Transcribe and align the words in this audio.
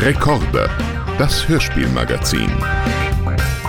Rekorde, 0.00 0.70
das 1.18 1.48
Hörspielmagazin. 1.48 2.48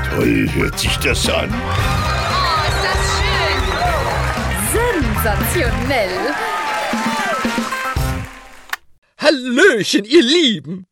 Toll 0.09 0.47
hört 0.53 0.77
sich 0.77 0.95
das 0.97 1.27
an. 1.27 1.49
Oh, 1.51 2.67
ist 2.67 2.83
das 2.85 3.01
schön! 3.17 3.61
Sensationell! 5.15 6.33
Hallöchen, 9.17 10.05
ihr 10.05 10.21
Lieben! 10.21 10.85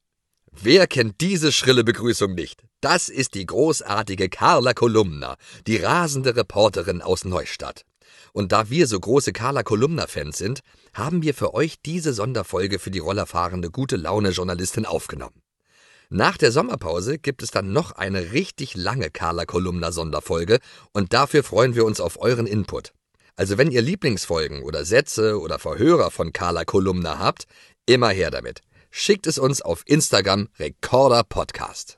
Wer 0.52 0.88
kennt 0.88 1.21
diese 1.21 1.51
schrille 1.51 1.83
Begrüßung 1.83 2.33
nicht? 2.33 2.64
Das 2.82 3.07
ist 3.07 3.36
die 3.36 3.46
großartige 3.46 4.29
Carla 4.29 4.74
Kolumna, 4.74 5.36
die 5.68 5.78
rasende 5.78 6.36
Reporterin 6.36 7.04
aus 7.04 7.25
Neustadt. 7.25 7.86
Und 8.37 8.51
da 8.51 8.69
wir 8.69 8.86
so 8.86 9.00
große 9.00 9.33
Carla 9.33 9.64
Kolumna-Fans 9.64 10.37
sind, 10.37 10.59
haben 10.93 11.23
wir 11.23 11.33
für 11.33 11.55
euch 11.55 11.82
diese 11.82 12.14
Sonderfolge 12.14 12.78
für 12.78 12.91
die 12.91 13.00
rollerfahrende 13.00 13.71
gute 13.71 13.95
Laune 13.95 14.29
Journalistin 14.29 14.86
aufgenommen. 14.86 15.41
Nach 16.11 16.37
der 16.37 16.51
Sommerpause 16.51 17.18
gibt 17.18 17.42
es 17.42 17.50
dann 17.50 17.73
noch 17.73 17.93
eine 17.93 18.33
richtig 18.33 18.75
lange 18.75 19.09
Carla 19.09 19.45
Kolumna 19.45 19.92
Sonderfolge 19.92 20.59
und 20.93 21.14
dafür 21.14 21.43
freuen 21.43 21.73
wir 21.73 21.83
uns 21.83 22.00
auf 22.00 22.21
euren 22.21 22.45
Input. 22.45 22.93
Also 23.36 23.57
wenn 23.57 23.71
ihr 23.71 23.81
Lieblingsfolgen 23.81 24.61
oder 24.61 24.86
Sätze 24.86 25.42
oder 25.42 25.57
Verhörer 25.57 26.11
von 26.11 26.31
Carla 26.31 26.64
Kolumna 26.64 27.17
habt, 27.17 27.47
immer 27.87 28.09
her 28.09 28.29
damit. 28.29 28.61
Schickt 28.92 29.25
es 29.25 29.39
uns 29.39 29.64
auf 29.64 29.81
Instagram 29.87 30.47
Recorder 30.59 31.23
Podcast. 31.23 31.97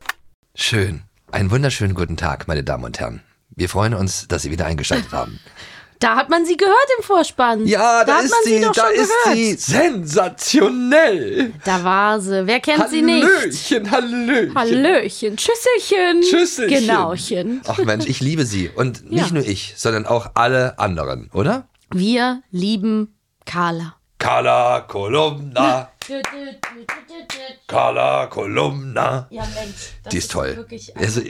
Schön. 0.55 1.01
Einen 1.33 1.51
wunderschönen 1.51 1.95
guten 1.95 2.15
Tag, 2.15 2.47
meine 2.47 2.63
Damen 2.63 2.85
und 2.85 2.97
Herren. 2.97 3.23
Wir 3.49 3.67
freuen 3.67 3.93
uns, 3.93 4.29
dass 4.29 4.43
Sie 4.43 4.51
wieder 4.51 4.67
eingeschaltet 4.67 5.11
haben. 5.11 5.37
Da 5.99 6.15
hat 6.15 6.29
man 6.29 6.45
sie 6.45 6.55
gehört 6.55 6.75
im 6.97 7.03
Vorspann. 7.03 7.67
Ja, 7.67 8.05
da, 8.05 8.15
hat 8.19 8.23
ist 8.23 8.31
man 8.31 8.39
sie, 8.45 8.61
doch 8.61 8.71
da 8.71 8.87
ist 8.87 9.11
gehört. 9.25 9.35
sie. 9.37 9.53
Sensationell. 9.55 11.53
Da 11.65 11.83
war 11.83 12.19
sie. 12.21 12.47
Wer 12.47 12.59
kennt 12.61 12.89
sie 12.89 13.01
nicht? 13.01 13.25
Hallöchen, 13.27 13.91
Hallöchen. 13.91 14.55
Hallöchen, 14.55 15.37
Tschüsselchen. 15.37 16.21
Tschüsselchen. 16.21 16.87
Genauchen. 16.87 17.61
Ach 17.67 17.77
Mensch, 17.79 18.05
ich 18.07 18.21
liebe 18.21 18.45
sie. 18.45 18.69
Und 18.69 19.09
nicht 19.11 19.27
Ja. 19.27 19.33
nur 19.33 19.45
ich, 19.45 19.73
sondern 19.77 20.05
auch 20.05 20.31
alle 20.35 20.79
anderen, 20.79 21.29
oder? 21.33 21.67
Wir 21.91 22.43
lieben 22.51 23.15
Carla. 23.45 23.95
Carla 24.19 24.81
Kolumna, 24.81 25.91
Carla 27.67 28.27
Kolumna. 28.27 29.27
Ja, 29.29 29.43
Mensch. 29.53 29.75
Das 30.03 30.11
Die 30.11 30.17
ist 30.17 30.31
toll. 30.31 30.55
Wirklich 30.57 30.95
Also, 30.97 31.21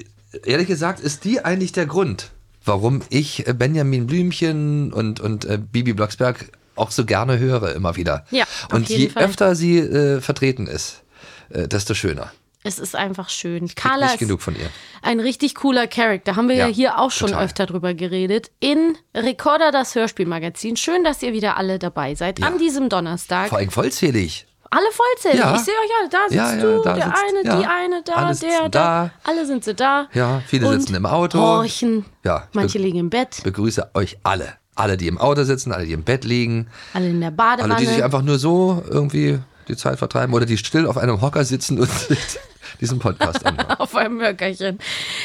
ehrlich 0.44 0.68
gesagt, 0.68 1.00
ist 1.00 1.24
die 1.24 1.44
eigentlich 1.46 1.72
der 1.72 1.86
Grund, 1.86 2.32
warum 2.70 3.02
ich 3.10 3.46
äh, 3.48 3.54
Benjamin 3.54 4.08
Blümchen 4.08 4.94
und, 4.94 5.20
und 5.20 5.44
äh, 5.44 5.58
Bibi 5.58 5.92
Blocksberg 5.94 6.52
auch 6.76 6.92
so 6.92 7.04
gerne 7.04 7.38
höre, 7.40 7.76
immer 7.76 7.98
wieder. 7.98 8.24
Ja, 8.32 8.46
Und 8.72 8.88
je 8.88 9.10
Fall. 9.10 9.26
öfter 9.26 9.56
sie 9.56 9.80
äh, 9.80 10.22
vertreten 10.22 10.66
ist, 10.68 11.04
äh, 11.50 11.68
desto 11.68 11.94
schöner. 11.94 12.32
es 12.64 12.80
ist 12.80 12.96
einfach 12.96 13.28
schön. 13.30 13.68
Krieg 13.68 13.76
Carla 13.76 14.06
nicht 14.06 14.14
ist 14.14 14.20
genug 14.20 14.42
von 14.42 14.56
ihr. 14.56 14.70
ein 15.02 15.20
richtig 15.20 15.56
cooler 15.56 15.88
Charakter. 15.88 16.38
Haben 16.38 16.48
wir 16.48 16.56
ja, 16.56 16.68
Ja, 16.68 16.74
hier 16.74 17.00
auch 17.00 17.12
schon 17.12 17.30
total. 17.32 17.46
öfter 17.46 17.66
drüber 17.66 17.94
geredet. 17.96 18.52
In 18.62 18.96
Recorder, 19.14 19.72
das 19.72 19.96
Hörspielmagazin. 19.96 20.78
Schön, 20.78 21.04
dass 21.04 21.22
ihr 21.22 21.34
wieder 21.34 21.58
alle 21.58 21.80
dabei 21.80 22.16
seid. 22.16 22.40
Ja. 22.40 22.48
An 22.48 22.58
diesem 22.60 22.88
Donnerstag. 22.88 23.50
Vor 23.50 23.58
allem 23.58 23.72
vollzählig. 23.72 24.46
Alle 24.72 24.86
vollzählig. 24.92 25.40
Ja. 25.40 25.56
Ich 25.56 25.62
sehe 25.62 25.74
euch 25.74 25.90
alle. 26.00 26.10
Da 26.10 26.18
sitzt 26.28 26.36
Ja, 26.36 26.54
ja, 26.56 26.62
du, 26.62 26.84
da 26.84 26.94
der 26.94 27.04
sitzt- 27.06 27.18
eine, 27.28 27.44
die 27.44 27.66
eine, 27.66 28.04
da, 28.04 28.14
Alle 28.14 28.36
der, 28.36 28.70
da. 28.70 29.10
Alle 29.24 29.46
sind 29.46 29.64
sie 29.64 29.74
da. 29.74 30.08
Ja, 30.14 30.42
viele 30.46 30.68
Und 30.68 30.80
sitzen 30.80 30.96
im 30.96 31.06
Auto. 31.06 31.40
Horchen. 31.40 32.06
Ja, 32.24 32.44
ich 32.50 32.56
Manche 32.56 32.78
liegen 32.78 33.00
im 33.00 33.10
Bett. 33.10 33.42
Begrüße 33.44 33.92
euch 33.96 34.18
alle. 34.24 34.54
Alle, 34.76 34.96
die 34.96 35.08
im 35.08 35.18
Auto 35.18 35.44
sitzen, 35.44 35.72
alle, 35.74 35.86
die 35.86 35.94
im 35.94 36.04
Bett 36.04 36.24
liegen. 36.24 36.68
Alle 36.94 37.10
in 37.10 37.20
der 37.20 37.32
Badewanne. 37.32 37.76
Alle, 37.76 37.86
die 37.86 37.92
sich 37.92 38.04
einfach 38.04 38.22
nur 38.22 38.38
so 38.40 38.84
irgendwie 38.90 39.40
die 39.68 39.76
Zeit 39.76 39.98
vertreiben 40.00 40.34
oder 40.34 40.46
die 40.46 40.58
still 40.58 40.88
auf 40.88 40.98
einem 40.98 41.20
Hocker 41.22 41.44
sitzen 41.44 41.80
und 41.80 41.90
diesen 42.80 43.00
Podcast 43.00 43.46
anhören. 43.46 43.72
auf 43.80 43.96
einem 43.96 44.18
Mörkerchen. 44.18 44.80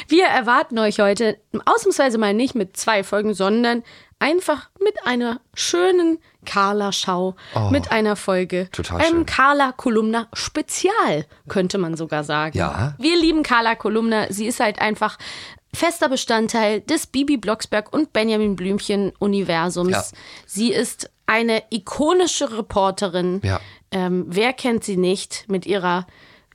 Wir 0.09 0.27
erwarten 0.27 0.79
euch 0.79 0.99
heute 1.01 1.37
ausnahmsweise 1.67 2.19
mal 2.19 2.35
nicht 2.35 2.55
mit 2.55 2.77
zwei 2.77 3.05
Folgen, 3.05 3.33
sondern 3.35 3.83
einfach 4.19 4.71
mit 4.83 4.95
einer 5.05 5.41
schönen 5.55 6.19
Carla-Schau, 6.45 7.37
mit 7.71 7.91
einer 7.91 8.17
Folge. 8.17 8.67
Oh, 8.69 8.77
total 8.77 9.01
einem 9.01 9.11
schön. 9.19 9.27
Carla-Kolumna 9.27 10.29
Spezial, 10.33 11.27
könnte 11.49 11.79
man 11.79 11.97
sogar 11.97 12.25
sagen. 12.25 12.57
Ja. 12.57 12.95
Wir 12.99 13.17
lieben 13.19 13.43
Carla 13.43 13.75
Kolumna. 13.75 14.27
Sie 14.33 14.47
ist 14.47 14.61
halt 14.61 14.81
einfach 14.81 15.19
fester 15.75 16.09
Bestandteil 16.09 16.81
des 16.81 17.07
Bibi 17.07 17.37
Blocksberg 17.37 17.93
und 17.93 18.13
Benjamin 18.13 18.57
Blümchen 18.57 19.13
Universums. 19.19 19.91
Ja. 19.91 20.05
Sie 20.47 20.73
ist 20.73 21.11
eine 21.27 21.63
ikonische 21.71 22.57
Reporterin. 22.57 23.41
Ja. 23.43 23.61
Ähm, 23.91 24.25
wer 24.29 24.53
kennt 24.53 24.85
sie 24.85 24.97
nicht 24.97 25.45
mit 25.49 25.67
ihrer 25.67 26.07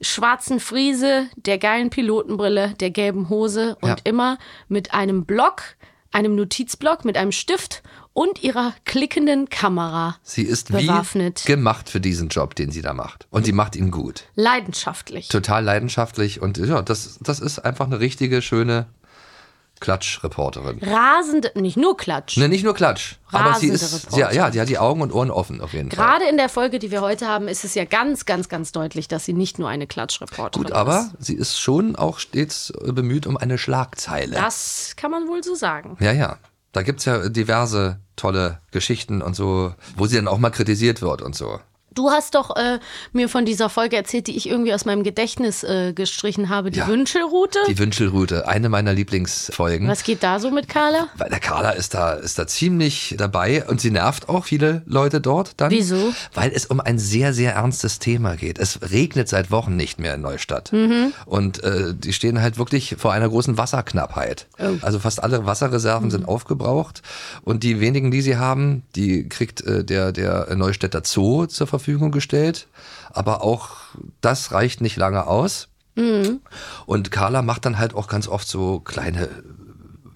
schwarzen 0.01 0.59
Friese, 0.61 1.27
der 1.35 1.57
geilen 1.57 1.89
Pilotenbrille, 1.89 2.73
der 2.79 2.89
gelben 2.91 3.27
Hose 3.29 3.75
und 3.81 3.89
Ja. 3.89 3.95
immer 4.05 4.37
mit 4.69 4.93
einem 4.93 5.25
Block, 5.25 5.63
einem 6.11 6.35
Notizblock, 6.35 7.05
mit 7.05 7.17
einem 7.17 7.31
Stift 7.31 7.83
und 8.13 8.43
ihrer 8.43 8.73
klickenden 8.85 9.49
Kamera. 9.49 10.17
Sie 10.23 10.43
ist 10.43 10.71
Bewaffnet. 10.71 11.43
wie 11.45 11.51
gemacht 11.51 11.89
für 11.89 12.01
diesen 12.01 12.29
Job, 12.29 12.55
den 12.55 12.71
sie 12.71 12.81
da 12.81 12.93
macht. 12.93 13.27
Und 13.29 13.45
sie 13.45 13.51
macht 13.51 13.75
ihn 13.75 13.91
gut. 13.91 14.25
Leidenschaftlich. 14.35 15.29
Total 15.29 15.63
leidenschaftlich 15.63 16.41
und 16.41 16.57
ja, 16.57 16.81
das, 16.81 17.19
das 17.21 17.39
ist 17.39 17.59
einfach 17.59 17.85
eine 17.85 17.99
richtige, 17.99 18.41
schöne 18.41 18.87
Klatschreporterin. 19.79 20.79
Rasende, 20.79 21.51
nicht 21.55 21.77
nur 21.77 21.97
Klatsch. 21.97 22.37
Ne, 22.37 22.47
nicht 22.47 22.63
nur 22.63 22.73
Klatsch, 22.73 23.15
aber 23.31 23.55
sie 23.55 23.69
Rasende 23.69 23.75
ist, 23.75 23.93
Reporterin. 24.05 24.35
ja, 24.35 24.49
die 24.49 24.61
hat 24.61 24.69
die 24.69 24.77
Augen 24.77 25.01
und 25.01 25.13
Ohren 25.13 25.31
offen 25.31 25.61
auf 25.61 25.73
jeden 25.73 25.91
Fall. 25.91 26.05
Gerade 26.05 26.25
in 26.29 26.37
der 26.37 26.49
Folge, 26.49 26.79
die 26.79 26.91
wir 26.91 27.01
heute 27.01 27.27
haben, 27.27 27.47
ist 27.47 27.63
es 27.63 27.75
ja 27.75 27.85
ganz, 27.85 28.25
ganz, 28.25 28.49
ganz 28.49 28.71
deutlich, 28.71 29.07
dass 29.07 29.25
sie 29.25 29.33
nicht 29.33 29.59
nur 29.59 29.69
eine 29.69 29.87
Klatschreporterin 29.87 30.65
Gut, 30.65 30.73
aber 30.73 31.09
ist. 31.19 31.25
sie 31.25 31.35
ist 31.35 31.59
schon 31.59 31.95
auch 31.95 32.19
stets 32.19 32.71
äh, 32.83 32.91
bemüht 32.91 33.27
um 33.27 33.37
eine 33.37 33.57
Schlagzeile. 33.57 34.35
Das 34.35 34.93
kann 34.95 35.11
man 35.11 35.27
wohl 35.27 35.43
so 35.43 35.55
sagen. 35.55 35.97
Ja, 35.99 36.11
ja. 36.11 36.37
Da 36.71 36.83
gibt's 36.83 37.05
ja 37.05 37.29
diverse 37.29 37.99
tolle 38.15 38.59
Geschichten 38.71 39.21
und 39.21 39.35
so, 39.35 39.73
wo 39.95 40.05
sie 40.05 40.17
dann 40.17 40.27
auch 40.27 40.37
mal 40.37 40.51
kritisiert 40.51 41.01
wird 41.01 41.21
und 41.21 41.35
so. 41.35 41.59
Du 41.93 42.11
hast 42.11 42.35
doch 42.35 42.55
äh, 42.55 42.79
mir 43.13 43.29
von 43.29 43.45
dieser 43.45 43.69
Folge 43.69 43.95
erzählt, 43.97 44.27
die 44.27 44.37
ich 44.37 44.47
irgendwie 44.47 44.73
aus 44.73 44.85
meinem 44.85 45.03
Gedächtnis 45.03 45.63
äh, 45.63 45.91
gestrichen 45.93 46.49
habe, 46.49 46.69
die 46.71 46.79
Ja. 46.79 46.87
Wünschelroute. 46.87 47.57
Die 47.67 47.77
Wünschelroute, 47.79 48.47
eine 48.47 48.69
meiner 48.69 48.93
Lieblingsfolgen. 48.93 49.87
Was 49.87 50.03
geht 50.03 50.21
da 50.21 50.39
so 50.39 50.51
mit 50.51 50.69
Carla? 50.69 51.07
Weil 51.17 51.29
der 51.29 51.39
Carla 51.39 51.71
ist 51.71 51.93
da, 51.95 52.13
ist 52.13 52.37
da 52.37 52.45
ziemlich 52.47 53.15
dabei 53.17 53.65
und 53.67 53.81
sie 53.81 53.89
nervt 53.91 54.29
auch 54.29 54.45
viele 54.45 54.83
Leute 54.85 55.19
dort 55.19 55.53
dann. 55.57 55.71
Wieso? 55.71 56.13
Weil 56.35 56.51
es 56.53 56.67
um 56.67 56.79
ein 56.79 56.99
sehr, 56.99 57.33
sehr 57.33 57.53
ernstes 57.55 57.97
Thema 57.99 58.35
geht. 58.35 58.59
Es 58.59 58.79
regnet 58.91 59.27
seit 59.27 59.49
Wochen 59.51 59.75
nicht 59.75 59.99
mehr 59.99 60.13
in 60.13 60.21
Neustadt. 60.21 60.71
Mhm. 60.71 61.11
Und 61.25 61.63
äh, 61.63 61.95
die 61.95 62.13
stehen 62.13 62.39
halt 62.41 62.57
wirklich 62.59 62.95
vor 62.99 63.13
einer 63.13 63.27
großen 63.29 63.57
Wasserknappheit. 63.57 64.45
Oh. 64.59 64.65
Also 64.81 64.99
fast 64.99 65.23
alle 65.23 65.45
Wasserreserven 65.45 66.07
Mhm. 66.07 66.11
sind 66.11 66.27
aufgebraucht. 66.27 67.01
Und 67.43 67.63
die 67.63 67.79
wenigen, 67.79 68.11
die 68.11 68.21
sie 68.21 68.37
haben, 68.37 68.83
die 68.95 69.27
kriegt 69.27 69.61
äh, 69.65 69.83
der, 69.83 70.11
der 70.11 70.55
Neustädter 70.55 71.01
Zoo 71.03 71.47
zur 71.47 71.65
Verfügung 71.67 71.78
gestellt. 72.11 72.67
Aber 73.11 73.43
auch 73.43 73.69
das 74.21 74.51
reicht 74.51 74.81
nicht 74.81 74.97
lange 74.97 75.27
aus. 75.27 75.67
Mhm. 75.95 76.41
Und 76.85 77.11
Carla 77.11 77.41
macht 77.41 77.65
dann 77.65 77.77
halt 77.77 77.93
auch 77.93 78.07
ganz 78.07 78.27
oft 78.27 78.47
so 78.47 78.79
kleine 78.79 79.29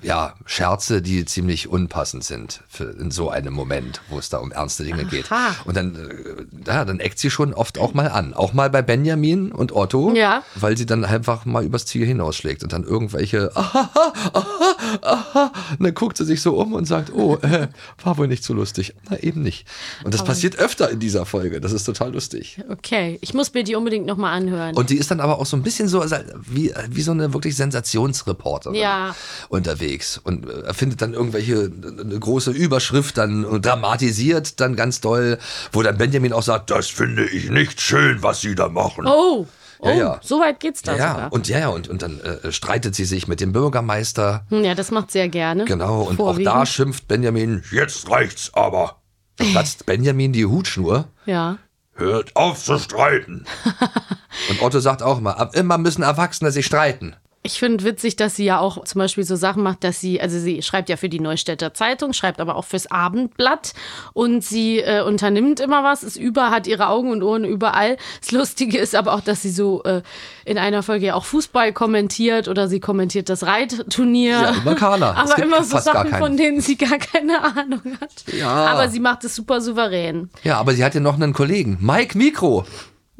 ja, 0.03 0.33
Scherze, 0.45 1.01
die 1.01 1.25
ziemlich 1.25 1.67
unpassend 1.69 2.23
sind 2.23 2.61
für 2.67 2.83
in 2.91 3.09
so 3.11 3.29
einem 3.29 3.53
Moment, 3.53 4.01
wo 4.09 4.19
es 4.19 4.29
da 4.29 4.37
um 4.39 4.51
ernste 4.51 4.83
Dinge 4.83 5.05
geht. 5.05 5.31
Aha. 5.31 5.55
Und 5.65 5.77
dann, 5.77 5.95
äh, 5.95 6.67
ja, 6.69 6.85
dann 6.85 6.99
eckt 6.99 7.19
sie 7.19 7.29
schon 7.29 7.53
oft 7.53 7.77
auch 7.79 7.93
mal 7.93 8.07
an. 8.09 8.33
Auch 8.33 8.53
mal 8.53 8.69
bei 8.69 8.81
Benjamin 8.81 9.51
und 9.51 9.71
Otto, 9.75 10.13
Ja. 10.13 10.43
weil 10.55 10.77
sie 10.77 10.85
dann 10.85 11.05
einfach 11.05 11.45
mal 11.45 11.63
übers 11.63 11.85
Ziel 11.85 12.05
hinausschlägt 12.05 12.63
und 12.63 12.73
dann 12.73 12.83
irgendwelche, 12.83 13.51
aha, 13.55 13.89
aha, 14.33 14.75
aha, 15.01 15.51
und 15.77 15.83
dann 15.85 15.93
guckt 15.93 16.17
sie 16.17 16.25
sich 16.25 16.41
so 16.41 16.55
um 16.57 16.73
und 16.73 16.85
sagt, 16.85 17.13
oh, 17.13 17.37
äh, 17.41 17.67
war 18.03 18.17
wohl 18.17 18.27
nicht 18.27 18.43
so 18.43 18.53
lustig. 18.53 18.93
Na, 19.09 19.17
eben 19.19 19.41
nicht. 19.41 19.67
Und 20.03 20.13
das 20.13 20.23
passiert 20.23 20.57
öfter 20.59 20.89
in 20.89 20.99
dieser 20.99 21.25
Folge. 21.25 21.61
Das 21.61 21.71
ist 21.71 21.85
total 21.85 22.11
lustig. 22.13 22.59
Okay, 22.69 23.17
ich 23.21 23.33
muss 23.33 23.53
mir 23.53 23.63
die 23.63 23.75
unbedingt 23.75 24.05
nochmal 24.05 24.35
anhören. 24.37 24.75
Und 24.75 24.89
die 24.89 24.97
ist 24.97 25.11
dann 25.11 25.19
aber 25.19 25.39
auch 25.39 25.45
so 25.45 25.55
ein 25.57 25.63
bisschen 25.63 25.87
so 25.87 26.01
also 26.01 26.15
wie, 26.49 26.73
wie 26.89 27.01
so 27.01 27.11
eine 27.11 27.33
wirklich 27.33 27.55
Sensationsreporterin 27.55 28.75
Ja. 28.75 29.15
unterwegs 29.49 29.92
und 30.23 30.49
äh, 30.49 30.61
erfindet 30.61 31.01
dann 31.01 31.13
irgendwelche 31.13 31.71
eine 31.99 32.19
große 32.19 32.51
Überschrift 32.51 33.17
dann 33.17 33.45
und 33.45 33.65
dramatisiert 33.65 34.59
dann 34.59 34.75
ganz 34.75 35.01
doll, 35.01 35.37
wo 35.71 35.81
dann 35.81 35.97
Benjamin 35.97 36.33
auch 36.33 36.43
sagt, 36.43 36.69
das 36.71 36.87
finde 36.87 37.25
ich 37.25 37.49
nicht 37.49 37.81
schön, 37.81 38.23
was 38.23 38.41
sie 38.41 38.55
da 38.55 38.69
machen. 38.69 39.05
oh, 39.07 39.45
oh, 39.79 39.87
Ja, 39.87 39.93
ja. 39.93 40.19
so 40.23 40.39
weit 40.39 40.59
geht's 40.59 40.81
da 40.81 40.95
ja, 40.95 41.11
sogar. 41.13 41.33
und 41.33 41.47
ja, 41.47 41.59
ja, 41.59 41.67
und, 41.69 41.87
und 41.87 42.01
dann 42.01 42.19
äh, 42.21 42.51
streitet 42.51 42.95
sie 42.95 43.05
sich 43.05 43.27
mit 43.27 43.39
dem 43.39 43.53
Bürgermeister. 43.53 44.45
Hm, 44.49 44.63
ja, 44.63 44.75
das 44.75 44.91
macht 44.91 45.11
sehr 45.11 45.29
gerne. 45.29 45.65
Genau, 45.65 46.01
und 46.03 46.19
auch 46.19 46.39
da 46.39 46.65
schimpft 46.65 47.07
Benjamin, 47.07 47.63
jetzt 47.71 48.09
reicht's 48.09 48.51
aber. 48.53 49.01
Da 49.37 49.45
platzt 49.51 49.85
Benjamin 49.85 50.33
die 50.33 50.45
Hutschnur. 50.45 51.05
Ja. 51.25 51.57
Hört 51.95 52.35
auf 52.35 52.63
zu 52.63 52.79
streiten. 52.79 53.45
Und 54.49 54.63
Otto 54.63 54.79
sagt 54.79 55.03
auch 55.03 55.19
mal, 55.21 55.33
ab 55.33 55.55
immer 55.55 55.77
müssen 55.77 56.01
Erwachsene 56.01 56.51
sich 56.51 56.65
streiten. 56.65 57.15
Ich 57.45 57.59
finde 57.59 57.83
witzig, 57.83 58.15
dass 58.15 58.37
sie 58.37 58.45
ja 58.45 58.59
auch 58.59 58.85
zum 58.85 58.99
Beispiel 58.99 59.25
so 59.25 59.35
Sachen 59.35 59.63
macht, 59.63 59.83
dass 59.83 59.99
sie, 59.99 60.21
also 60.21 60.39
sie 60.39 60.61
schreibt 60.61 60.87
ja 60.87 60.95
für 60.95 61.09
die 61.09 61.19
Neustädter 61.19 61.73
Zeitung, 61.73 62.13
schreibt 62.13 62.39
aber 62.39 62.55
auch 62.55 62.63
fürs 62.63 62.89
Abendblatt 62.89 63.73
und 64.13 64.45
sie 64.45 64.79
äh, 64.79 65.01
unternimmt 65.01 65.59
immer 65.59 65.83
was, 65.83 66.03
ist 66.03 66.15
über, 66.15 66.51
hat 66.51 66.67
ihre 66.67 66.87
Augen 66.87 67.11
und 67.11 67.21
Ohren 67.21 67.43
überall. 67.43 67.97
Das 68.21 68.31
Lustige 68.31 68.77
ist 68.77 68.95
aber 68.95 69.13
auch, 69.13 69.19
dass 69.19 69.41
sie 69.41 69.49
so 69.49 69.83
äh, 69.83 70.03
in 70.45 70.57
einer 70.57 70.83
Folge 70.83 71.07
ja 71.07 71.15
auch 71.15 71.25
Fußball 71.25 71.73
kommentiert 71.73 72.47
oder 72.47 72.69
sie 72.69 72.79
kommentiert 72.79 73.27
das 73.27 73.43
Reitturnier. 73.43 74.31
Ja, 74.31 74.49
immer 74.51 74.75
Carla. 74.75 75.11
Aber 75.23 75.37
immer 75.43 75.63
so 75.63 75.77
Sachen, 75.79 76.13
von 76.13 76.37
denen 76.37 76.61
sie 76.61 76.77
gar 76.77 76.97
keine 76.97 77.43
Ahnung 77.43 77.97
hat. 77.99 78.23
Ja. 78.37 78.49
Aber 78.49 78.87
sie 78.87 78.99
macht 78.99 79.25
es 79.25 79.35
super 79.35 79.59
souverän. 79.59 80.29
Ja, 80.43 80.59
aber 80.59 80.73
sie 80.73 80.83
hat 80.83 80.95
ja 80.95 81.01
noch 81.01 81.15
einen 81.15 81.33
Kollegen, 81.33 81.77
Mike 81.81 82.17
Mikro. 82.17 82.65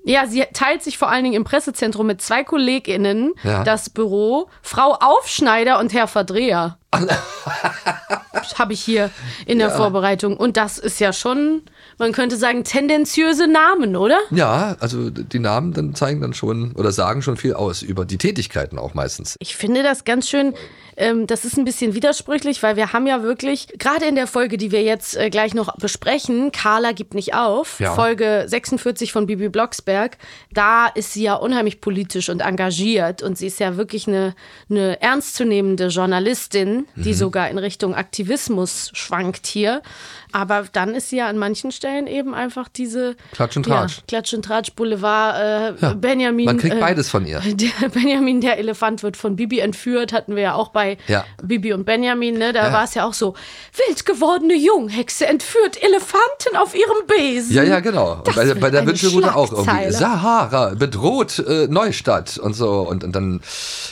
Ja, 0.05 0.27
sie 0.27 0.43
teilt 0.53 0.83
sich 0.83 0.97
vor 0.97 1.09
allen 1.09 1.23
Dingen 1.23 1.35
im 1.35 1.43
Pressezentrum 1.45 2.07
mit 2.07 2.21
zwei 2.21 2.43
KollegInnen 2.43 3.33
Ja. 3.43 3.63
das 3.63 3.89
Büro. 3.89 4.49
Frau 4.61 4.97
Aufschneider 4.99 5.79
und 5.79 5.93
Herr 5.93 6.07
Verdreher. 6.07 6.77
Habe 8.55 8.73
ich 8.73 8.81
hier 8.81 9.09
in 9.45 9.59
der 9.59 9.71
Vorbereitung. 9.71 10.37
Und 10.37 10.57
das 10.57 10.77
ist 10.77 10.99
ja 10.99 11.13
schon, 11.13 11.61
man 11.97 12.11
könnte 12.11 12.37
sagen, 12.37 12.63
tendenziöse 12.63 13.47
Namen, 13.47 13.95
oder? 13.95 14.17
Ja, 14.31 14.75
also 14.79 15.09
die 15.09 15.39
Namen 15.39 15.73
dann 15.73 15.95
zeigen 15.95 16.21
dann 16.21 16.33
schon 16.33 16.73
oder 16.73 16.91
sagen 16.91 17.21
schon 17.21 17.37
viel 17.37 17.53
aus 17.53 17.81
über 17.81 18.05
die 18.05 18.17
Tätigkeiten 18.17 18.77
auch 18.77 18.93
meistens. 18.93 19.35
Ich 19.39 19.55
finde 19.55 19.81
das 19.81 20.03
ganz 20.03 20.29
schön, 20.29 20.53
ähm, 20.97 21.25
das 21.25 21.45
ist 21.45 21.57
ein 21.57 21.65
bisschen 21.65 21.95
widersprüchlich, 21.95 22.61
weil 22.61 22.75
wir 22.75 22.93
haben 22.93 23.07
ja 23.07 23.23
wirklich, 23.23 23.67
gerade 23.79 24.05
in 24.05 24.15
der 24.15 24.27
Folge, 24.27 24.57
die 24.57 24.71
wir 24.71 24.83
jetzt 24.83 25.15
äh, 25.15 25.29
gleich 25.29 25.53
noch 25.53 25.75
besprechen, 25.77 26.51
Carla 26.51 26.91
gibt 26.91 27.13
nicht 27.15 27.33
auf, 27.33 27.79
Ja. 27.79 27.93
Folge 27.95 28.43
46 28.47 29.11
von 29.11 29.25
Bibi 29.25 29.49
Blocksberg, 29.49 30.17
da 30.51 30.87
ist 30.87 31.13
sie 31.13 31.23
ja 31.23 31.35
unheimlich 31.35 31.81
politisch 31.81 32.29
und 32.29 32.41
engagiert 32.41 33.23
und 33.23 33.37
sie 33.37 33.47
ist 33.47 33.59
ja 33.59 33.77
wirklich 33.77 34.07
eine, 34.07 34.35
eine 34.69 35.01
ernstzunehmende 35.01 35.87
Journalistin, 35.87 36.82
die 36.95 37.13
sogar 37.13 37.49
in 37.49 37.57
Richtung 37.57 37.95
Aktivismus 37.95 38.89
schwankt 38.93 39.47
hier. 39.47 39.81
Aber 40.33 40.65
dann 40.73 40.95
ist 40.95 41.09
sie 41.09 41.17
ja 41.17 41.27
an 41.27 41.37
manchen 41.37 41.71
Stellen 41.71 42.07
eben 42.07 42.33
einfach 42.33 42.67
diese 42.67 43.15
Klatsch 43.33 43.55
und 43.55 43.63
Tratsch. 43.67 43.97
Ja, 43.97 44.03
Klatsch 44.07 44.33
und 44.33 44.43
Tratsch 44.43 44.73
Boulevard, 44.73 45.79
äh, 45.81 45.95
Benjamin. 45.95 46.45
Man 46.45 46.57
kriegt 46.57 46.75
äh, 46.75 46.79
beides 46.79 47.09
von 47.09 47.25
ihr. 47.25 47.39
der 47.45 47.89
Benjamin, 47.89 48.41
der 48.41 48.57
Elefant, 48.57 49.03
wird 49.03 49.15
von 49.15 49.35
Bibi 49.35 49.59
entführt, 49.59 50.11
hatten 50.11 50.35
wir 50.35 50.41
ja 50.43 50.53
auch 50.55 50.69
bei 50.69 50.97
Ja. 51.07 51.23
Bibi 51.43 51.73
und 51.73 51.85
Benjamin, 51.85 52.37
ne? 52.37 52.51
Da 52.51 52.67
Ja. 52.67 52.73
war 52.73 52.83
es 52.83 52.93
ja 52.95 53.05
auch 53.05 53.13
so, 53.13 53.35
wild 53.87 54.05
gewordene 54.05 54.55
Junghexe 54.55 55.27
entführt 55.27 55.81
Elefanten 55.81 56.57
auf 56.57 56.73
ihrem 56.75 57.05
Besen. 57.07 57.55
Ja, 57.55 57.63
ja, 57.63 57.79
genau. 57.79 58.15
Das 58.25 58.35
bei, 58.35 58.53
bei 58.55 58.69
der 58.71 58.85
Wünschelrute 58.85 59.35
auch 59.35 59.51
irgendwie. 59.51 59.91
Sahara 59.91 60.73
bedroht 60.75 61.39
äh, 61.39 61.67
Neustadt 61.67 62.37
und 62.37 62.53
so. 62.55 62.81
Und, 62.81 63.03
und 63.03 63.15
dann, 63.15 63.41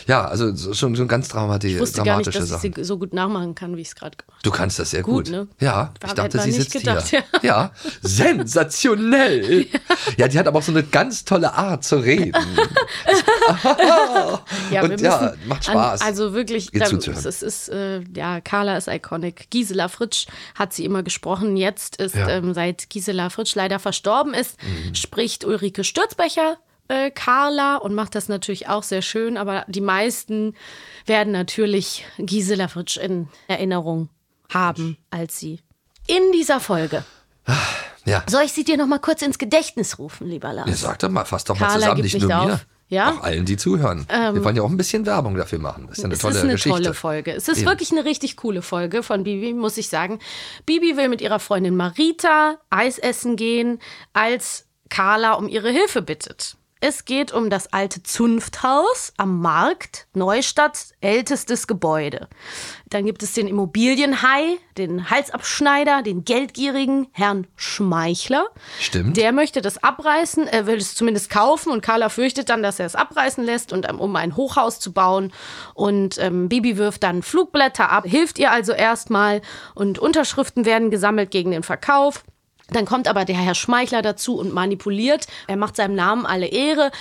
ja, 0.08 0.26
also 0.26 0.54
so- 0.56 0.74
schon, 0.74 0.96
schon 0.96 1.08
ganz 1.08 1.30
dramati 1.30 1.68
Ich 1.76 1.80
wusste 1.80 2.04
gar 2.04 2.18
nicht, 2.18 2.28
dass 2.36 2.50
Sachen. 2.50 2.68
ich 2.70 2.76
sie 2.76 2.84
so 2.84 2.98
gut 2.98 3.14
nachmachen 3.14 3.56
kann, 3.56 3.78
wie 3.78 3.82
ich 3.82 3.90
es 3.90 3.96
gerade 3.96 4.18
gemacht 4.18 4.32
habe. 4.34 4.44
Du 4.44 4.52
kannst 4.52 4.80
das 4.80 4.90
sehr 4.92 5.04
Gut, 5.04 5.26
gut. 5.26 5.32
ne? 5.32 5.48
Ja, 5.60 5.92
ich 6.04 6.10
Hab- 6.10 6.31
dachte, 6.38 6.52
sie 6.52 6.60
sitzt 6.60 6.74
gedacht, 6.74 7.08
hier. 7.08 7.24
Ja. 7.42 7.72
sensationell. 8.02 9.68
ja. 10.18 10.28
die 10.28 10.40
hat 10.40 10.48
aber 10.48 10.60
auch 10.60 10.64
so 10.64 10.72
eine 10.72 10.84
ganz 10.84 11.26
tolle 11.26 11.54
Art 11.54 11.84
zu 11.84 11.98
reden. 11.98 12.34
Ja, 14.72 14.84
Und 14.84 15.02
ja, 15.02 15.34
macht 15.46 15.66
Spaß. 15.66 16.02
An, 16.02 16.08
also 16.08 16.34
wirklich, 16.34 16.72
da, 16.72 16.86
zuzuhören. 16.86 17.26
es 17.26 17.42
ist, 17.42 17.70
äh, 17.70 18.02
ja, 18.16 18.40
Carla 18.42 18.78
ist 18.78 18.88
iconic. 18.88 19.50
Gisela 19.50 19.88
Fritsch 19.90 20.28
hat 20.56 20.74
sie 20.74 20.86
immer 20.86 21.04
gesprochen. 21.04 21.58
Jetzt 21.58 21.98
ist, 21.98 22.16
Ja. 22.16 22.26
Mhm. 22.42 22.48
ähm, 22.48 22.54
seit 22.54 22.90
Gisela 22.90 23.30
Fritsch 23.30 23.56
leider 23.56 23.80
verstorben 23.80 24.34
ist, 24.34 24.58
spricht 24.94 25.44
Ulrike 25.46 25.84
Stürzbecher 25.84 26.58
äh, 26.88 27.12
Carla 27.12 27.78
und 27.78 27.94
macht 27.94 28.16
das 28.16 28.28
natürlich 28.28 28.68
auch 28.70 28.84
sehr 28.84 29.02
schön. 29.02 29.38
Aber 29.38 29.66
die 29.68 29.82
meisten 29.82 30.56
werden 31.06 31.32
natürlich 31.34 32.06
Gisela 32.18 32.68
Fritsch 32.68 32.98
in 32.98 33.28
Erinnerung 33.48 34.10
haben 34.54 34.98
als 35.10 35.40
sie. 35.40 35.60
In 36.08 36.32
dieser 36.34 36.60
Folge. 36.60 37.04
ja. 38.06 38.24
Soll 38.30 38.44
ich 38.44 38.54
sie 38.54 38.64
dir 38.64 38.78
noch 38.78 38.88
mal 38.88 39.00
kurz 39.00 39.22
ins 39.22 39.38
Gedächtnis 39.38 40.00
rufen, 40.00 40.28
lieber 40.28 40.52
Lars? 40.54 40.70
Ja, 40.70 40.76
sag 40.76 41.00
doch 41.00 41.10
mal, 41.10 41.26
fass 41.26 41.44
doch 41.44 41.60
mal 41.60 41.68
Carla 41.68 41.82
zusammen, 41.82 42.02
nicht 42.02 42.22
nur 42.22 42.36
auf. 42.40 42.46
mir. 42.48 42.60
Ja? 42.90 43.10
Ähm, 43.12 43.18
Auch 43.20 43.24
allen, 43.24 43.46
die 43.46 43.56
zuhören. 43.56 44.06
Wir 44.10 44.44
wollen 44.44 44.56
ja 44.58 44.64
auch 44.64 44.70
ein 44.70 44.76
bisschen 44.76 45.06
Werbung 45.06 45.36
dafür 45.36 45.60
machen. 45.60 45.88
Das 45.88 45.98
ist 46.00 46.04
ja 46.04 46.06
eine 46.08 46.14
es 46.16 46.20
tolle 46.20 46.36
ist 46.36 46.44
eine 46.44 46.52
Geschichte. 46.54 46.82
tolle 46.84 46.94
Folge. 46.94 47.32
Es 47.34 47.48
ist 47.48 47.60
Eben. 47.60 47.68
wirklich 47.68 47.92
eine 47.94 48.04
richtig 48.04 48.36
coole 48.36 48.62
Folge 48.62 49.02
von 49.02 49.24
Bibi, 49.24 49.54
muss 49.54 49.78
ich 49.78 49.88
sagen. 49.88 50.20
Bibi 50.66 50.98
will 50.98 51.08
mit 51.08 51.22
ihrer 51.22 51.40
Freundin 51.40 51.78
Marita 51.78 52.58
Eis 52.70 52.98
essen 52.98 53.38
gehen, 53.38 53.80
als 54.12 54.66
Carla 54.90 55.34
um 55.34 55.48
ihre 55.48 55.70
Hilfe 55.70 56.02
bittet. 56.02 56.58
Es 56.84 57.06
geht 57.06 57.32
um 57.32 57.52
das 57.52 57.72
alte 57.72 58.02
Zunfthaus 58.02 59.14
am 59.16 59.40
Markt, 59.40 60.08
Neustadt, 60.16 60.80
ältestes 61.00 61.68
Gebäude. 61.68 62.28
Dann 62.90 63.06
gibt 63.06 63.22
es 63.22 63.34
den 63.34 63.48
Immobilienhai, 63.48 64.58
den 64.80 65.12
Halsabschneider, 65.12 66.02
den 66.02 66.26
geldgierigen 66.26 67.08
Herrn 67.12 67.46
Schmeichler. 67.56 68.48
Stimmt. 68.80 69.16
Der 69.16 69.32
möchte 69.32 69.62
das 69.62 69.84
abreißen, 69.84 70.48
er 70.48 70.66
will 70.66 70.78
es 70.78 70.96
zumindest 70.96 71.30
kaufen 71.30 71.72
und 71.72 71.84
Carla 71.84 72.10
fürchtet 72.10 72.50
dann, 72.50 72.64
dass 72.64 72.80
er 72.80 72.88
es 72.88 72.96
abreißen 72.96 73.44
lässt, 73.44 73.74
und, 73.74 73.88
ähm, 73.88 74.00
um 74.00 74.16
ein 74.16 74.36
Hochhaus 74.36 74.80
zu 74.80 74.92
bauen. 74.92 75.32
Und 75.76 76.18
ähm, 76.18 76.50
Bibi 76.50 76.78
wirft 76.78 77.04
dann 77.04 77.22
Flugblätter 77.22 77.92
ab, 77.92 78.06
hilft 78.08 78.40
ihr 78.40 78.52
also 78.52 78.72
erstmal 78.72 79.44
und 79.76 80.00
Unterschriften 80.00 80.66
werden 80.66 80.90
gesammelt 80.90 81.30
gegen 81.30 81.52
den 81.52 81.62
Verkauf. 81.62 82.24
Dann 82.72 82.86
kommt 82.86 83.08
aber 83.08 83.26
der 83.26 83.36
Herr 83.36 83.54
Schmeichler 83.56 84.02
dazu 84.02 84.38
und 84.38 84.54
manipuliert. 84.54 85.28
Er 85.48 85.58
macht 85.58 85.76
seinem 85.76 85.94
Namen 85.96 86.26
alle 86.26 86.48
Ehre. 86.48 86.92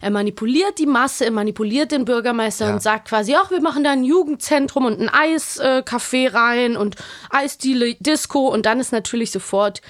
Er 0.00 0.10
manipuliert 0.10 0.78
die 0.78 0.86
Masse, 0.86 1.26
er 1.26 1.30
manipuliert 1.30 1.92
den 1.92 2.04
Bürgermeister 2.04 2.66
Ja. 2.68 2.72
und 2.72 2.82
sagt 2.82 3.08
quasi, 3.08 3.34
ach, 3.36 3.50
wir 3.50 3.60
machen 3.60 3.84
da 3.84 3.90
ein 3.92 4.04
Jugendzentrum 4.04 4.86
und 4.86 5.00
ein 5.00 5.10
Eiscafé 5.10 6.32
rein 6.32 6.76
und 6.76 6.96
Eisdiele, 7.30 7.94
Disco. 8.00 8.48
Und 8.48 8.64
dann 8.66 8.80
ist 8.80 8.92
natürlich 8.92 9.30
sofort 9.30 9.82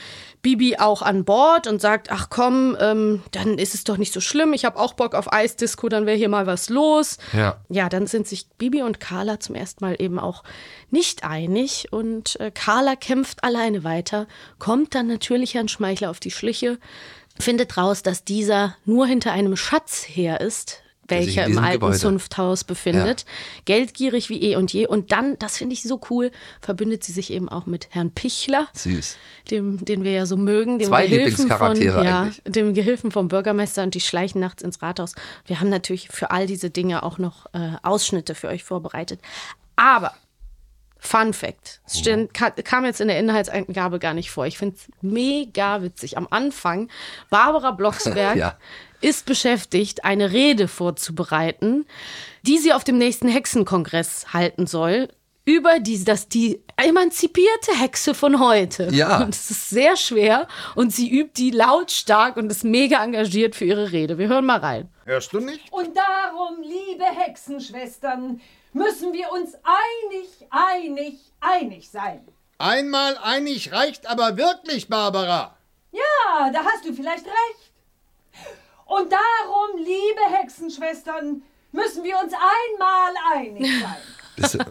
Bibi 0.42 0.76
auch 0.78 1.02
an 1.02 1.24
Bord 1.24 1.66
und 1.66 1.80
sagt, 1.80 2.10
ach 2.10 2.28
komm, 2.30 2.76
ähm, 2.80 3.22
dann 3.32 3.58
ist 3.58 3.74
es 3.74 3.84
doch 3.84 3.96
nicht 3.96 4.12
so 4.12 4.20
schlimm. 4.20 4.52
Ich 4.52 4.64
habe 4.64 4.78
auch 4.78 4.94
Bock 4.94 5.14
auf 5.14 5.32
Eisdisco, 5.32 5.88
dann 5.88 6.06
wäre 6.06 6.16
hier 6.16 6.28
mal 6.28 6.46
was 6.46 6.68
los. 6.68 7.18
Ja. 7.32 7.56
Ja, 7.68 7.88
dann 7.88 8.06
sind 8.06 8.26
sich 8.28 8.48
Bibi 8.58 8.82
und 8.82 9.00
Carla 9.00 9.40
zum 9.40 9.54
ersten 9.54 9.84
Mal 9.84 9.96
eben 9.98 10.18
auch 10.18 10.44
nicht 10.90 11.24
einig 11.24 11.88
und 11.92 12.38
äh, 12.40 12.50
Carla 12.52 12.96
kämpft 12.96 13.44
alleine 13.44 13.84
weiter, 13.84 14.26
kommt 14.58 14.94
dann 14.94 15.06
natürlich 15.06 15.54
Herrn 15.54 15.68
Schmeichler 15.68 16.10
auf 16.10 16.20
die 16.20 16.30
Schliche, 16.30 16.78
findet 17.38 17.76
raus, 17.76 18.02
dass 18.02 18.24
dieser 18.24 18.76
nur 18.84 19.06
hinter 19.06 19.32
einem 19.32 19.56
Schatz 19.56 20.04
her 20.08 20.40
ist, 20.40 20.82
welcher 21.10 21.46
im 21.46 21.58
alten 21.58 21.80
Gebäude- 21.80 21.98
Zunfthaus 21.98 22.64
befindet. 22.64 23.24
Geldgierig 23.64 24.28
wie 24.28 24.42
eh 24.42 24.56
und 24.56 24.72
je. 24.72 24.86
Und 24.86 25.12
dann, 25.12 25.38
das 25.38 25.56
finde 25.56 25.72
ich 25.74 25.82
so 25.82 26.00
cool, 26.10 26.30
verbündet 26.60 27.04
sie 27.04 27.12
sich 27.12 27.32
eben 27.32 27.48
auch 27.48 27.66
mit 27.66 27.88
Herrn 27.90 28.10
Pichler 28.10 28.68
Süß. 28.74 29.16
dem, 29.50 29.84
den 29.84 30.04
wir 30.04 30.12
ja 30.12 30.26
so 30.26 30.36
mögen, 30.36 30.78
dem 30.78 30.88
Zwei 30.88 31.06
Gehilfen 31.06 31.48
von, 31.48 31.76
ja, 32.04 32.30
dem 32.46 32.74
Gehilfen 32.74 33.10
vom 33.10 33.28
Bürgermeister 33.28 33.82
und 33.82 33.94
die 33.94 34.00
schleichen 34.00 34.40
nachts 34.40 34.62
ins 34.62 34.82
Rathaus. 34.82 35.14
Wir 35.46 35.60
haben 35.60 35.68
natürlich 35.70 36.08
für 36.10 36.30
all 36.30 36.46
diese 36.46 36.70
Dinge 36.70 37.02
auch 37.02 37.18
noch 37.18 37.46
äh, 37.54 37.72
Ausschnitte 37.82 38.34
für 38.34 38.48
euch 38.48 38.64
vorbereitet. 38.64 39.20
Aber 39.76 40.12
Fun 41.00 41.32
Fact, 41.32 41.80
es 41.86 42.00
stand- 42.00 42.34
ka- 42.34 42.50
kam 42.50 42.84
jetzt 42.84 43.00
in 43.00 43.06
der 43.06 43.20
Inhaltsangabe 43.20 44.00
gar 44.00 44.14
nicht 44.14 44.32
vor. 44.32 44.46
Ich 44.46 44.58
finde 44.58 44.74
es 44.76 44.88
mega 45.00 45.80
witzig. 45.80 46.16
Am 46.18 46.26
Anfang, 46.28 46.88
Barbara 47.30 47.70
Blocksberg 47.70 48.36
Ja. 48.36 48.58
Ist 49.00 49.26
beschäftigt, 49.26 50.04
eine 50.04 50.32
Rede 50.32 50.68
vorzubereiten, 50.68 51.86
die 52.42 52.58
sie 52.58 52.72
auf 52.72 52.84
dem 52.84 52.98
nächsten 52.98 53.28
Hexenkongress 53.28 54.32
halten 54.32 54.66
soll. 54.66 55.08
Über 55.44 55.80
die, 55.80 56.04
dass 56.04 56.28
die 56.28 56.62
emanzipierte 56.76 57.72
Hexe 57.78 58.12
von 58.12 58.38
heute. 58.38 58.90
Ja. 58.92 59.22
Und 59.22 59.34
es 59.34 59.50
ist 59.50 59.70
sehr 59.70 59.96
schwer 59.96 60.46
und 60.74 60.92
sie 60.92 61.08
übt 61.10 61.32
die 61.36 61.50
lautstark 61.50 62.36
und 62.36 62.50
ist 62.50 62.64
mega 62.64 63.02
engagiert 63.02 63.56
für 63.56 63.64
ihre 63.64 63.90
Rede. 63.90 64.18
Wir 64.18 64.28
hören 64.28 64.44
mal 64.44 64.58
rein. 64.58 64.90
Hörst 65.06 65.32
du 65.32 65.40
nicht? 65.40 65.72
Und 65.72 65.96
darum, 65.96 66.60
liebe 66.60 67.04
Hexenschwestern, 67.04 68.42
müssen 68.74 69.14
wir 69.14 69.32
uns 69.32 69.54
einig, 69.64 70.28
einig, 70.50 71.14
einig 71.40 71.90
sein. 71.90 72.28
Einmal 72.58 73.16
einig 73.22 73.72
reicht 73.72 74.06
aber 74.06 74.36
wirklich, 74.36 74.88
Barbara. 74.88 75.56
Ja, 75.92 76.50
da 76.52 76.64
hast 76.64 76.84
du 76.84 76.92
vielleicht 76.92 77.24
recht. 77.24 77.67
Und 78.88 79.12
darum, 79.12 79.76
liebe 79.76 80.22
Hexenschwestern, 80.30 81.42
müssen 81.72 82.02
wir 82.02 82.18
uns 82.18 82.32
einmal 82.32 83.14
einig 83.34 83.80
sein. 83.82 83.96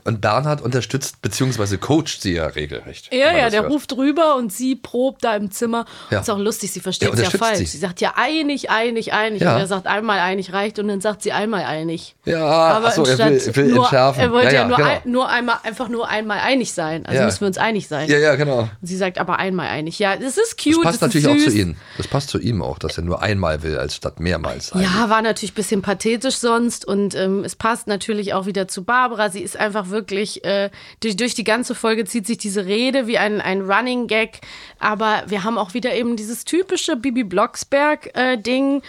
Und 0.03 0.21
Bernhard 0.21 0.61
unterstützt 0.61 1.21
bzw. 1.21 1.77
coacht 1.77 2.21
sie 2.21 2.33
ja 2.33 2.47
regelrecht. 2.47 3.13
Ja, 3.13 3.35
ja, 3.35 3.49
der 3.49 3.61
hört. 3.63 3.71
ruft 3.71 3.95
rüber 3.97 4.35
und 4.35 4.51
sie 4.51 4.75
probt 4.75 5.23
da 5.23 5.35
im 5.35 5.51
Zimmer. 5.51 5.85
Ja. 6.09 6.19
Ist 6.21 6.29
auch 6.29 6.37
lustig, 6.37 6.71
sie 6.71 6.79
versteht 6.79 7.13
es 7.13 7.21
ja 7.21 7.29
falsch. 7.29 7.59
sie. 7.59 7.65
Sie 7.65 7.77
sagt 7.77 8.01
ja 8.01 8.13
einig, 8.15 8.69
einig, 8.69 9.13
einig. 9.13 9.41
Ja. 9.41 9.53
Und 9.55 9.61
er 9.61 9.67
sagt 9.67 9.87
einmal 9.87 10.19
einig 10.19 10.53
reicht 10.53 10.79
und 10.79 10.87
dann 10.87 11.01
sagt 11.01 11.21
sie 11.23 11.31
einmal 11.31 11.63
einig. 11.63 12.15
Ja, 12.25 12.45
Aber 12.45 12.87
achso, 12.87 13.03
er 13.03 13.17
will, 13.17 13.55
will 13.55 13.67
nur, 13.67 13.83
entschärfen. 13.83 14.21
Er 14.21 14.31
wollte 14.31 14.47
ja, 14.47 14.61
ja, 14.61 14.67
nur, 14.67 14.77
genau. 14.77 14.89
ein, 14.89 15.01
nur 15.05 15.29
einmal, 15.29 15.57
einfach 15.63 15.89
nur 15.89 16.07
einmal 16.07 16.39
einig 16.39 16.73
sein. 16.73 17.05
Also 17.05 17.19
Ja. 17.19 17.25
müssen 17.25 17.41
wir 17.41 17.47
uns 17.47 17.57
einig 17.57 17.87
sein. 17.87 18.09
ja, 18.09 18.17
ja, 18.17 18.35
genau. 18.35 18.59
Und 18.59 18.69
sie 18.81 18.97
sagt 18.97 19.17
aber 19.17 19.39
einmal 19.39 19.67
einig. 19.67 19.99
Ja, 19.99 20.15
das 20.15 20.37
ist 20.37 20.57
cute. 20.57 20.75
Das 20.77 20.83
passt 20.83 21.01
das 21.01 21.13
natürlich 21.13 21.27
auch 21.27 21.37
zu 21.49 21.55
ihm. 21.57 21.75
Das 21.97 22.07
passt 22.07 22.29
zu 22.29 22.39
ihm 22.39 22.61
auch, 22.61 22.79
dass 22.79 22.97
er 22.97 23.03
nur 23.03 23.21
einmal 23.21 23.63
will, 23.63 23.77
als 23.77 23.95
statt 23.95 24.19
mehrmals. 24.19 24.71
Ja, 24.75 25.09
war 25.09 25.21
natürlich 25.21 25.51
ein 25.51 25.55
bisschen 25.55 25.81
pathetisch 25.81 26.35
sonst 26.37 26.85
und 26.85 27.15
ähm, 27.15 27.43
es 27.43 27.55
passt 27.55 27.87
natürlich 27.87 28.33
auch 28.33 28.45
wieder 28.45 28.67
zu 28.67 28.83
Barbara. 28.83 29.29
Sie 29.29 29.41
ist 29.41 29.56
einfach 29.59 29.89
wirklich, 29.89 30.43
äh, 30.43 30.69
durch, 30.99 31.15
durch 31.15 31.33
die 31.33 31.43
ganze 31.43 31.75
Folge 31.75 32.05
zieht 32.05 32.27
sich 32.27 32.37
diese 32.37 32.65
Rede 32.65 33.07
wie 33.07 33.17
ein, 33.17 33.41
ein 33.41 33.61
Running 33.61 34.07
Gag, 34.07 34.41
aber 34.79 35.23
wir 35.27 35.43
haben 35.43 35.57
auch 35.57 35.73
wieder 35.73 35.93
eben 35.93 36.15
dieses 36.15 36.45
typische 36.45 36.95
Bibi 36.95 37.23
Blocksberg-Ding. 37.23 38.81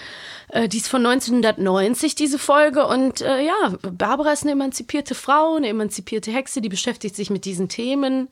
Äh, 0.48 0.68
die 0.68 0.78
ist 0.78 0.88
von 0.88 1.04
1990, 1.04 2.14
diese 2.14 2.38
Folge. 2.38 2.87
Und 2.87 3.20
äh, 3.20 3.44
ja, 3.44 3.75
Barbara 3.82 4.32
ist 4.32 4.42
eine 4.42 4.52
emanzipierte 4.52 5.14
Frau, 5.14 5.56
eine 5.56 5.68
emanzipierte 5.68 6.30
Hexe, 6.30 6.60
die 6.60 6.68
beschäftigt 6.68 7.16
sich 7.16 7.30
mit 7.30 7.44
diesen 7.44 7.68
Themen. 7.68 8.28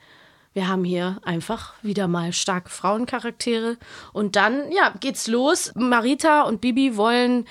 Wir 0.57 0.69
haben 0.69 0.85
hier 0.85 1.19
einfach 1.23 1.75
wieder 1.83 2.09
mal 2.09 2.33
starke 2.33 2.71
Frauencharaktere. 2.71 3.77
Und 4.15 4.37
dann, 4.37 4.73
ja, 4.73 4.95
geht's 5.01 5.27
los. 5.27 5.71
Marita 5.75 6.43
und 6.43 6.63
Bibi 6.63 6.97
wollen 6.97 7.47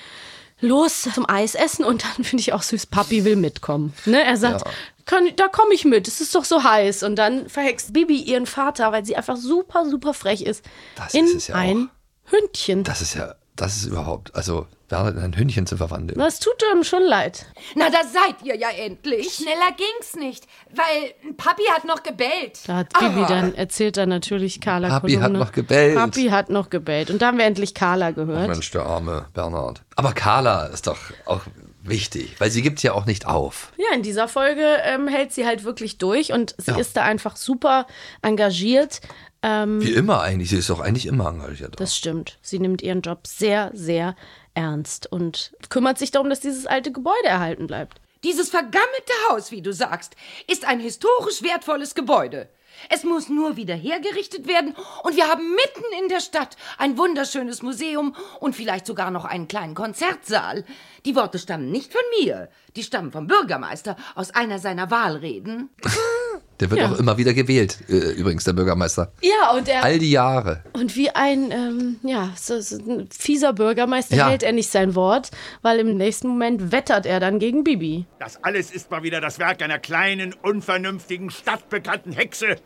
los 0.60 1.02
zum 1.02 1.28
Eis 1.28 1.54
essen 1.54 1.84
und 1.84 2.04
dann 2.04 2.24
finde 2.24 2.40
ich 2.40 2.52
auch 2.52 2.62
süß, 2.62 2.86
Papi 2.86 3.24
will 3.24 3.36
mitkommen. 3.36 3.92
Ne? 4.04 4.22
Er 4.22 4.36
sagt, 4.36 4.64
kann, 5.04 5.30
da 5.36 5.48
komme 5.48 5.74
ich 5.74 5.84
mit, 5.84 6.08
es 6.08 6.20
ist 6.20 6.34
doch 6.34 6.44
so 6.44 6.64
heiß. 6.64 7.02
Und 7.02 7.16
dann 7.16 7.48
verhext 7.48 7.92
Bibi 7.92 8.16
ihren 8.16 8.46
Vater, 8.46 8.92
weil 8.92 9.04
sie 9.04 9.16
einfach 9.16 9.36
super, 9.36 9.88
super 9.88 10.14
frech 10.14 10.42
ist, 10.42 10.64
Das 10.96 11.14
in 11.14 11.26
ist 11.26 11.48
ja 11.48 11.54
ein 11.54 11.90
Hündchen. 12.24 12.84
Das 12.84 13.02
ist 13.02 13.14
ja, 13.14 13.34
das 13.56 13.76
ist 13.76 13.86
überhaupt, 13.86 14.34
also 14.34 14.66
Bernhard 14.88 15.16
in 15.16 15.22
ein 15.22 15.36
Hündchen 15.36 15.66
zu 15.66 15.76
verwandeln. 15.78 16.18
Das 16.18 16.38
tut 16.38 16.54
ihm 16.72 16.84
schon 16.84 17.02
leid. 17.02 17.46
Na, 17.74 17.90
da 17.90 17.98
seid 18.04 18.36
ihr 18.44 18.56
ja 18.56 18.68
endlich. 18.70 19.32
Schneller 19.34 19.72
ging's 19.76 20.14
nicht, 20.14 20.44
weil 20.72 21.32
Papi 21.36 21.62
hat 21.72 21.84
noch 21.84 22.02
gebellt. 22.04 22.60
Da 22.66 22.76
hat 22.76 22.92
Bibi 22.98 23.24
dann, 23.28 23.54
erzählt 23.54 23.96
dann 23.96 24.10
natürlich 24.10 24.60
Carla 24.60 24.88
Papi 24.88 25.14
hat 25.14 25.22
Kolumne. 25.22 25.38
noch 25.40 25.50
gebellt. 25.52 25.96
Papi 25.96 26.28
hat 26.28 26.50
noch 26.50 26.70
gebellt. 26.70 27.10
Und 27.10 27.20
da 27.20 27.26
haben 27.28 27.38
wir 27.38 27.46
endlich 27.46 27.74
Carla 27.74 28.12
gehört. 28.12 28.48
Mensch, 28.48 28.70
der 28.70 28.86
arme 28.86 29.26
Bernhard. 29.34 29.82
Aber 29.96 30.12
Carla 30.12 30.66
ist 30.66 30.86
doch 30.86 30.98
auch 31.24 31.40
wichtig, 31.82 32.34
weil 32.38 32.50
sie 32.50 32.62
gibt 32.62 32.82
ja 32.82 32.92
auch 32.94 33.06
nicht 33.06 33.26
auf. 33.26 33.72
Ja, 33.76 33.94
in 33.94 34.02
dieser 34.02 34.28
Folge 34.28 34.62
ähm, 34.84 35.08
hält 35.08 35.32
sie 35.32 35.46
halt 35.46 35.64
wirklich 35.64 35.98
durch 35.98 36.32
und 36.32 36.54
sie 36.58 36.72
Ja. 36.72 36.78
ist 36.78 36.96
da 36.96 37.02
einfach 37.02 37.36
super 37.36 37.86
engagiert. 38.22 39.00
Ähm, 39.42 39.80
Wie 39.82 39.92
immer 39.92 40.22
eigentlich. 40.22 40.50
Sie 40.50 40.56
ist 40.56 40.70
doch 40.70 40.80
eigentlich 40.80 41.06
immer 41.06 41.28
engagiert. 41.28 41.78
das 41.78 41.96
stimmt. 41.96 42.38
Sie 42.42 42.58
nimmt 42.58 42.82
ihren 42.82 43.02
Job 43.02 43.26
sehr, 43.26 43.70
sehr 43.74 44.16
ernst 44.54 45.10
und 45.12 45.52
kümmert 45.68 45.98
sich 45.98 46.10
darum, 46.10 46.30
dass 46.30 46.40
dieses 46.40 46.66
alte 46.66 46.92
Gebäude 46.92 47.26
erhalten 47.26 47.66
bleibt. 47.66 48.00
Dieses 48.24 48.48
vergammelte 48.48 49.12
Haus, 49.30 49.50
wie 49.50 49.62
du 49.62 49.72
sagst, 49.72 50.16
ist 50.50 50.66
ein 50.66 50.80
historisch 50.80 51.42
wertvolles 51.42 51.94
Gebäude. 51.94 52.48
Es 52.90 53.04
muss 53.04 53.28
nur 53.28 53.56
wieder 53.56 53.74
hergerichtet 53.74 54.46
werden 54.46 54.74
und 55.02 55.16
wir 55.16 55.28
haben 55.28 55.50
mitten 55.54 55.84
in 56.02 56.08
der 56.08 56.20
Stadt 56.20 56.56
ein 56.78 56.98
wunderschönes 56.98 57.62
Museum 57.62 58.14
und 58.40 58.54
vielleicht 58.54 58.86
sogar 58.86 59.10
noch 59.10 59.24
einen 59.24 59.48
kleinen 59.48 59.74
Konzertsaal. 59.74 60.64
Die 61.04 61.16
Worte 61.16 61.38
stammen 61.38 61.70
nicht 61.70 61.92
von 61.92 62.02
mir, 62.20 62.48
die 62.74 62.82
stammen 62.82 63.12
vom 63.12 63.26
Bürgermeister 63.26 63.96
aus 64.14 64.30
einer 64.32 64.58
seiner 64.58 64.90
Wahlreden. 64.90 65.70
Der 66.60 66.70
wird 66.70 66.80
Ja. 66.80 66.90
auch 66.90 66.98
immer 66.98 67.18
wieder 67.18 67.34
gewählt, 67.34 67.78
äh, 67.88 68.12
übrigens, 68.12 68.44
der 68.44 68.54
Bürgermeister. 68.54 69.12
Ja, 69.20 69.50
und 69.52 69.68
er 69.68 69.84
All 69.84 69.98
die 69.98 70.10
Jahre. 70.10 70.62
und 70.72 70.96
wie 70.96 71.10
ein 71.10 71.50
ähm, 71.50 71.96
ja 72.02 72.32
so, 72.34 72.60
so 72.60 72.76
ein 72.78 73.08
fieser 73.16 73.52
Bürgermeister 73.52 74.16
Ja. 74.16 74.30
hält 74.30 74.42
er 74.42 74.52
nicht 74.52 74.70
sein 74.70 74.94
Wort, 74.94 75.30
weil 75.62 75.78
im 75.80 75.96
nächsten 75.96 76.28
Moment 76.28 76.72
wettert 76.72 77.04
er 77.04 77.20
dann 77.20 77.38
gegen 77.38 77.62
Bibi. 77.62 78.06
Das 78.18 78.42
alles 78.42 78.70
ist 78.70 78.90
mal 78.90 79.02
wieder 79.02 79.20
das 79.20 79.38
Werk 79.38 79.62
einer 79.62 79.78
kleinen, 79.78 80.34
unvernünftigen, 80.42 81.30
stadtbekannten 81.30 82.12
Hexe, 82.12 82.56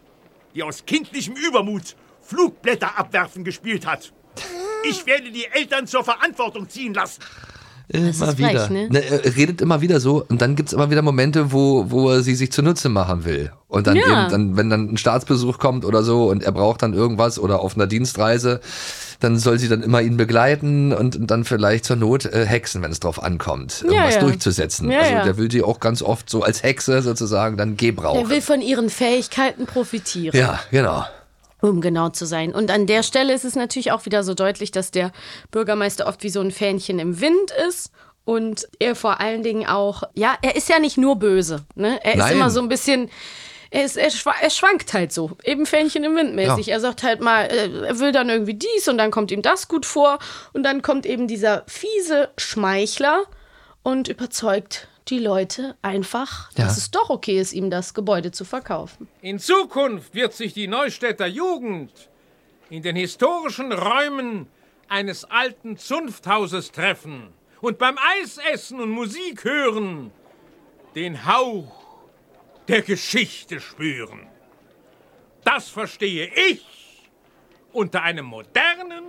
die 0.54 0.62
aus 0.62 0.84
kindlichem 0.86 1.34
Übermut 1.34 1.96
Flugblätter 2.22 2.96
abwerfen 2.96 3.42
gespielt 3.42 3.86
hat. 3.86 4.12
Ich 4.88 5.04
werde 5.04 5.30
die 5.32 5.46
Eltern 5.46 5.86
zur 5.88 6.04
Verantwortung 6.04 6.68
ziehen 6.68 6.94
lassen. 6.94 7.20
Immer 7.92 8.08
ist 8.08 8.18
frech, 8.22 8.36
wieder. 8.38 8.70
ne? 8.70 8.88
er 8.92 9.36
redet 9.36 9.60
immer 9.60 9.80
wieder 9.80 9.98
so 9.98 10.24
und 10.28 10.40
dann 10.40 10.54
gibt 10.54 10.68
es 10.68 10.72
immer 10.72 10.90
wieder 10.90 11.02
Momente, 11.02 11.50
wo, 11.50 11.90
wo 11.90 12.10
er 12.10 12.22
sie 12.22 12.36
sich 12.36 12.52
zunutze 12.52 12.88
machen 12.88 13.24
will. 13.24 13.50
Und 13.66 13.88
dann 13.88 13.96
Ja. 13.96 14.02
eben, 14.22 14.30
dann, 14.30 14.56
wenn 14.56 14.70
dann 14.70 14.90
ein 14.92 14.96
Staatsbesuch 14.96 15.58
kommt 15.58 15.84
oder 15.84 16.04
so 16.04 16.30
und 16.30 16.44
er 16.44 16.52
braucht 16.52 16.82
dann 16.82 16.94
irgendwas 16.94 17.38
oder 17.38 17.60
auf 17.60 17.74
einer 17.74 17.88
Dienstreise, 17.88 18.60
dann 19.18 19.38
soll 19.38 19.58
sie 19.58 19.68
dann 19.68 19.82
immer 19.82 20.00
ihn 20.02 20.16
begleiten 20.16 20.92
und, 20.92 21.16
und 21.16 21.30
dann 21.32 21.44
vielleicht 21.44 21.84
zur 21.84 21.96
Not 21.96 22.26
äh, 22.26 22.46
hexen, 22.46 22.80
wenn 22.82 22.92
es 22.92 23.00
drauf 23.00 23.20
ankommt, 23.22 23.82
irgendwas 23.82 24.14
ja. 24.14 24.20
durchzusetzen. 24.20 24.90
Ja, 24.90 25.00
also 25.00 25.12
der 25.24 25.36
will 25.36 25.50
sie 25.50 25.62
auch 25.62 25.80
ganz 25.80 26.00
oft 26.00 26.30
so 26.30 26.42
als 26.42 26.62
Hexe 26.62 27.02
sozusagen 27.02 27.56
dann 27.56 27.76
gebrauchen. 27.76 28.20
Er 28.24 28.30
will 28.30 28.40
von 28.40 28.60
ihren 28.60 28.88
Fähigkeiten 28.88 29.66
profitieren. 29.66 30.36
ja, 30.38 30.60
genau. 30.70 31.04
Um 31.62 31.80
genau 31.80 32.08
zu 32.10 32.26
sein. 32.26 32.54
Und 32.54 32.70
an 32.70 32.86
der 32.86 33.02
Stelle 33.02 33.32
ist 33.32 33.44
es 33.44 33.54
natürlich 33.54 33.92
auch 33.92 34.06
wieder 34.06 34.22
so 34.22 34.34
deutlich, 34.34 34.70
dass 34.70 34.90
der 34.90 35.12
Bürgermeister 35.50 36.06
oft 36.06 36.22
wie 36.22 36.30
so 36.30 36.40
ein 36.40 36.50
Fähnchen 36.50 36.98
im 36.98 37.20
Wind 37.20 37.50
ist. 37.68 37.90
Und 38.24 38.68
er 38.78 38.94
vor 38.94 39.18
allen 39.20 39.42
Dingen 39.42 39.66
auch, 39.66 40.02
ja, 40.14 40.36
er 40.42 40.54
ist 40.54 40.68
ja 40.68 40.78
nicht 40.78 40.98
nur 40.98 41.16
böse. 41.18 41.64
Ne? 41.74 41.98
Er 42.04 42.12
ist 42.12 42.18
Nein. 42.18 42.32
immer 42.34 42.50
so 42.50 42.60
ein 42.60 42.68
bisschen, 42.68 43.10
er, 43.70 43.84
ist, 43.84 43.96
er, 43.96 44.10
schwa- 44.10 44.40
er 44.40 44.50
schwankt 44.50 44.92
halt 44.92 45.10
so, 45.12 45.32
eben 45.42 45.64
Fähnchen 45.66 46.04
im 46.04 46.14
Wind 46.14 46.34
mäßig. 46.34 46.66
Ja. 46.66 46.74
Er 46.74 46.80
sagt 46.80 47.02
halt 47.02 47.20
mal, 47.22 47.46
äh, 47.46 47.86
er 47.86 47.98
will 47.98 48.12
dann 48.12 48.28
irgendwie 48.28 48.54
dies 48.54 48.86
und 48.88 48.98
dann 48.98 49.10
kommt 49.10 49.32
ihm 49.32 49.42
das 49.42 49.68
gut 49.68 49.86
vor. 49.86 50.18
Und 50.52 50.62
dann 50.64 50.82
kommt 50.82 51.06
eben 51.06 51.26
dieser 51.28 51.64
fiese 51.66 52.28
Schmeichler 52.36 53.22
und 53.82 54.06
überzeugt 54.08 54.86
die 55.08 55.18
Leute 55.18 55.76
einfach, 55.82 56.50
Ja. 56.52 56.64
dass 56.64 56.76
es 56.76 56.90
doch 56.90 57.10
okay 57.10 57.38
ist, 57.40 57.52
ihm 57.52 57.70
das 57.70 57.94
Gebäude 57.94 58.30
zu 58.32 58.44
verkaufen. 58.44 59.08
In 59.22 59.38
Zukunft 59.38 60.14
wird 60.14 60.32
sich 60.32 60.52
die 60.54 60.68
Neustädter 60.68 61.26
Jugend 61.26 61.92
in 62.68 62.82
den 62.82 62.96
historischen 62.96 63.72
Räumen 63.72 64.46
eines 64.88 65.24
alten 65.24 65.76
Zunfthauses 65.76 66.70
treffen 66.72 67.32
und 67.60 67.78
beim 67.78 67.96
Eisessen 68.20 68.80
und 68.80 68.90
Musik 68.90 69.44
hören 69.44 70.12
den 70.94 71.26
Hauch 71.26 71.72
der 72.68 72.82
Geschichte 72.82 73.60
spüren. 73.60 74.26
Das 75.44 75.68
verstehe 75.68 76.30
ich 76.34 76.64
unter 77.72 78.02
einem 78.02 78.26
modernen, 78.26 79.04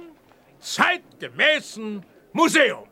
zeitgemäßen 0.60 2.04
Museum. 2.34 2.86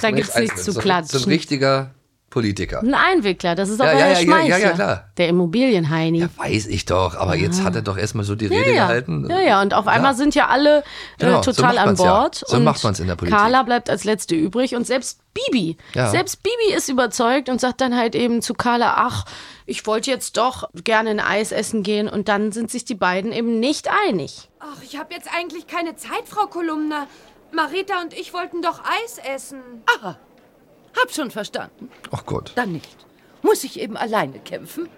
Da 0.00 0.10
gibt's 0.10 0.36
nichts 0.38 0.64
zu 0.64 0.72
So 0.72 0.80
ein 0.80 0.82
klatschen. 0.82 1.24
richtiger 1.24 1.90
Politiker. 2.30 2.80
Ein 2.80 2.92
Einwickler, 2.94 3.54
das 3.54 3.70
ist 3.70 3.80
auch 3.80 3.86
Ja, 3.86 3.92
der 3.92 4.00
ja, 4.00 4.04
Herr 4.06 4.12
ja, 4.12 4.18
ja, 4.20 4.24
Schmeichler. 4.26 4.58
ja, 4.58 4.70
klar. 4.72 5.04
Der 5.16 5.28
Immobilienheini. 5.28 6.18
Ja, 6.20 6.28
weiß 6.36 6.66
ich 6.66 6.84
doch, 6.84 7.14
aber 7.16 7.36
jetzt 7.36 7.62
hat 7.64 7.74
er 7.74 7.80
doch 7.80 7.96
erstmal 7.96 8.24
so 8.26 8.34
die 8.34 8.44
Ja, 8.46 8.50
Rede 8.58 8.74
ja. 8.74 8.86
gehalten. 8.86 9.26
ja, 9.30 9.40
ja, 9.40 9.62
und 9.62 9.72
auf 9.72 9.86
einmal 9.88 10.14
sind 10.14 10.34
ja 10.34 10.48
alle 10.48 10.84
Genau, 11.18 11.40
äh, 11.40 11.42
so 11.42 11.52
total 11.52 11.76
macht 11.76 11.86
an 11.86 11.96
ja. 11.96 12.20
Bord. 12.20 12.44
So 12.46 12.56
und 12.58 12.64
macht 12.64 12.84
man's 12.84 13.00
in 13.00 13.06
der 13.06 13.16
Politik. 13.16 13.38
Carla 13.38 13.62
bleibt 13.62 13.88
als 13.88 14.04
Letzte 14.04 14.34
übrig 14.34 14.74
und 14.76 14.86
selbst 14.86 15.20
Bibi, 15.32 15.78
Ja. 15.94 16.10
selbst 16.10 16.42
Bibi 16.42 16.74
ist 16.76 16.90
überzeugt 16.90 17.48
und 17.48 17.62
sagt 17.62 17.80
dann 17.80 17.96
halt 17.96 18.14
eben 18.14 18.42
zu 18.42 18.52
Carla, 18.52 18.94
ach, 18.98 19.24
ich 19.64 19.86
wollte 19.86 20.10
jetzt 20.10 20.36
doch 20.36 20.68
gerne 20.84 21.08
ein 21.10 21.20
Eis 21.20 21.50
essen 21.50 21.82
gehen 21.82 22.08
und 22.08 22.28
dann 22.28 22.52
sind 22.52 22.70
sich 22.70 22.84
die 22.84 22.94
beiden 22.94 23.32
eben 23.32 23.58
nicht 23.58 23.88
einig. 24.06 24.50
Ach, 24.60 24.82
ich 24.82 24.98
habe 24.98 25.14
jetzt 25.14 25.28
eigentlich 25.34 25.66
keine 25.66 25.96
Zeit, 25.96 26.24
Frau 26.26 26.46
Kolumna. 26.46 27.06
Marita 27.52 28.00
und 28.02 28.12
ich 28.12 28.32
wollten 28.32 28.62
doch 28.62 28.80
Eis 28.84 29.18
essen. 29.18 29.60
Aha, 29.98 30.18
hab 31.00 31.10
schon 31.12 31.30
verstanden. 31.30 31.90
Ach 32.10 32.24
Gott. 32.26 32.52
Dann 32.54 32.72
nicht. 32.72 32.96
Muss 33.42 33.64
ich 33.64 33.80
eben 33.80 33.96
alleine 33.96 34.38
kämpfen? 34.40 34.88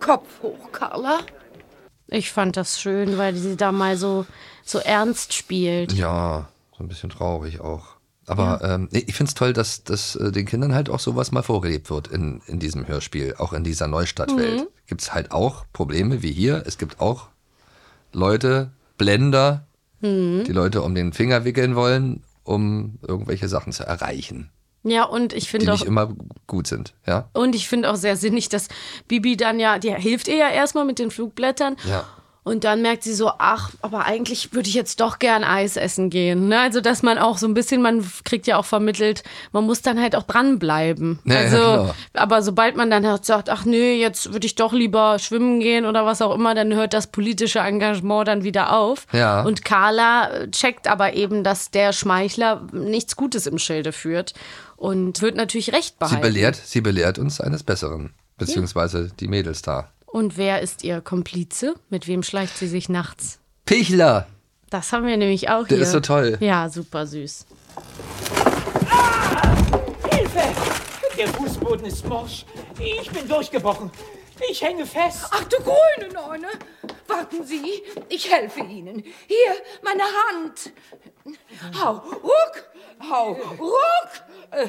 Kopf 0.00 0.42
hoch, 0.42 0.72
Carla. 0.72 1.20
Ich 2.08 2.30
fand 2.30 2.56
das 2.56 2.80
schön, 2.80 3.16
weil 3.18 3.34
sie 3.34 3.56
da 3.56 3.72
mal 3.72 3.96
so, 3.96 4.26
so 4.64 4.78
ernst 4.78 5.32
spielt. 5.32 5.92
Ja, 5.92 6.48
so 6.76 6.84
ein 6.84 6.88
bisschen 6.88 7.10
traurig 7.10 7.60
auch. 7.60 7.96
Aber 8.26 8.60
ähm, 8.62 8.88
nee, 8.92 9.04
ich 9.06 9.14
finde 9.14 9.30
es 9.30 9.34
toll, 9.34 9.52
dass, 9.52 9.82
dass 9.84 10.14
äh, 10.16 10.30
den 10.30 10.46
Kindern 10.46 10.74
halt 10.74 10.88
auch 10.90 11.00
sowas 11.00 11.32
mal 11.32 11.42
vorgelebt 11.42 11.90
wird 11.90 12.08
in, 12.08 12.40
in 12.46 12.60
diesem 12.60 12.86
Hörspiel, 12.86 13.34
auch 13.38 13.52
in 13.52 13.64
dieser 13.64 13.88
Neustadtwelt. 13.88 14.60
Mhm. 14.60 14.68
Gibt 14.86 15.00
es 15.00 15.12
halt 15.12 15.32
auch 15.32 15.64
Probleme 15.72 16.22
wie 16.22 16.32
hier. 16.32 16.62
Es 16.66 16.78
gibt 16.78 17.00
auch 17.00 17.28
Leute, 18.12 18.70
Blender, 18.96 19.66
Mhm. 20.02 20.44
die 20.44 20.52
Leute 20.52 20.82
um 20.82 20.94
den 20.94 21.12
Finger 21.14 21.44
wickeln 21.44 21.74
wollen, 21.76 22.22
um 22.44 22.98
irgendwelche 23.06 23.48
Sachen 23.48 23.72
zu 23.72 23.84
erreichen, 23.84 24.50
Ja, 24.82 25.04
und 25.04 25.32
ich 25.32 25.44
die 25.44 25.50
finde 25.50 25.72
auch, 25.72 25.78
nicht 25.78 25.86
immer 25.86 26.12
gut 26.46 26.66
sind. 26.66 26.92
Ja, 27.06 27.28
Und 27.32 27.54
ich 27.54 27.68
finde 27.68 27.90
auch 27.90 27.96
sehr 27.96 28.16
sinnig, 28.16 28.48
dass 28.48 28.68
Bibi 29.08 29.36
dann 29.36 29.58
ja, 29.60 29.78
die 29.78 29.94
hilft 29.94 30.26
ihr 30.28 30.36
ja 30.36 30.48
erstmal 30.50 30.84
mit 30.84 30.98
den 30.98 31.10
Flugblättern. 31.10 31.76
ja. 31.88 32.04
Und 32.44 32.64
dann 32.64 32.82
merkt 32.82 33.04
sie 33.04 33.14
so, 33.14 33.30
ach, 33.38 33.70
aber 33.82 34.04
eigentlich 34.04 34.52
würde 34.52 34.68
ich 34.68 34.74
jetzt 34.74 35.00
doch 35.00 35.20
gern 35.20 35.44
Eis 35.44 35.76
essen 35.76 36.10
gehen. 36.10 36.48
Ne? 36.48 36.58
Also, 36.58 36.80
dass 36.80 37.04
man 37.04 37.16
auch 37.16 37.38
so 37.38 37.46
ein 37.46 37.54
bisschen, 37.54 37.80
man 37.82 38.04
kriegt 38.24 38.48
ja 38.48 38.56
auch 38.56 38.64
vermittelt, 38.64 39.22
man 39.52 39.64
muss 39.64 39.80
dann 39.80 40.00
halt 40.00 40.16
auch 40.16 40.24
dranbleiben. 40.24 41.20
Ja, 41.24 41.34
ja, 41.34 41.40
also, 41.40 41.56
genau. 41.56 41.94
aber 42.14 42.42
sobald 42.42 42.76
man 42.76 42.90
dann 42.90 43.06
halt 43.06 43.24
sagt, 43.24 43.48
ach 43.48 43.64
nee, 43.64 43.94
jetzt 43.94 44.32
würde 44.32 44.46
ich 44.46 44.56
doch 44.56 44.72
lieber 44.72 45.20
schwimmen 45.20 45.60
gehen 45.60 45.86
oder 45.86 46.04
was 46.04 46.20
auch 46.20 46.34
immer, 46.34 46.56
dann 46.56 46.74
hört 46.74 46.94
das 46.94 47.06
politische 47.06 47.60
Engagement 47.60 48.26
dann 48.26 48.42
wieder 48.42 48.72
auf. 48.76 49.06
Ja. 49.12 49.42
Und 49.42 49.64
Carla 49.64 50.48
checkt 50.50 50.88
aber 50.88 51.14
eben, 51.14 51.44
dass 51.44 51.70
der 51.70 51.92
Schmeichler 51.92 52.66
nichts 52.72 53.14
Gutes 53.14 53.46
im 53.46 53.58
Schilde 53.58 53.92
führt 53.92 54.34
und 54.76 55.22
wird 55.22 55.36
natürlich 55.36 55.72
recht 55.72 55.94
Sie 55.94 55.98
behalten. 56.00 56.22
belehrt, 56.22 56.56
sie 56.56 56.80
belehrt 56.80 57.20
uns 57.20 57.40
eines 57.40 57.62
Besseren. 57.62 58.14
Beziehungsweise 58.36 59.12
die 59.20 59.28
Mädels 59.28 59.62
da. 59.62 59.92
Und 60.12 60.36
wer 60.36 60.60
ist 60.60 60.84
ihr 60.84 61.00
Komplize? 61.00 61.74
Mit 61.88 62.06
wem 62.06 62.22
schleicht 62.22 62.58
sie 62.58 62.68
sich 62.68 62.88
nachts? 62.90 63.38
Pichler! 63.64 64.26
Das 64.68 64.92
haben 64.92 65.06
wir 65.06 65.16
nämlich 65.16 65.48
auch 65.48 65.66
Der 65.66 65.78
hier. 65.78 65.86
ist 65.86 65.92
so 65.92 66.00
toll. 66.00 66.36
Ja, 66.40 66.68
super 66.68 67.06
süß. 67.06 67.46
Hilfe! 70.10 70.40
Der 71.16 71.28
Fußboden 71.28 71.86
ist 71.86 72.06
morsch. 72.06 72.44
Ich 72.78 73.10
bin 73.10 73.26
durchgebrochen. 73.26 73.90
Ich 74.50 74.62
hänge 74.62 74.84
fest. 74.86 75.24
Ach 75.30 75.44
du 75.44 75.56
grüne 75.62 76.12
Neune! 76.12 76.48
Warten 77.06 77.44
Sie, 77.44 77.82
ich 78.08 78.30
helfe 78.30 78.60
Ihnen. 78.60 79.02
Hier, 79.26 79.54
meine 79.82 80.02
Hand. 80.02 80.72
Hau, 81.80 81.92
ruck, 82.22 82.64
hau, 83.10 83.32
ruck. 83.58 84.68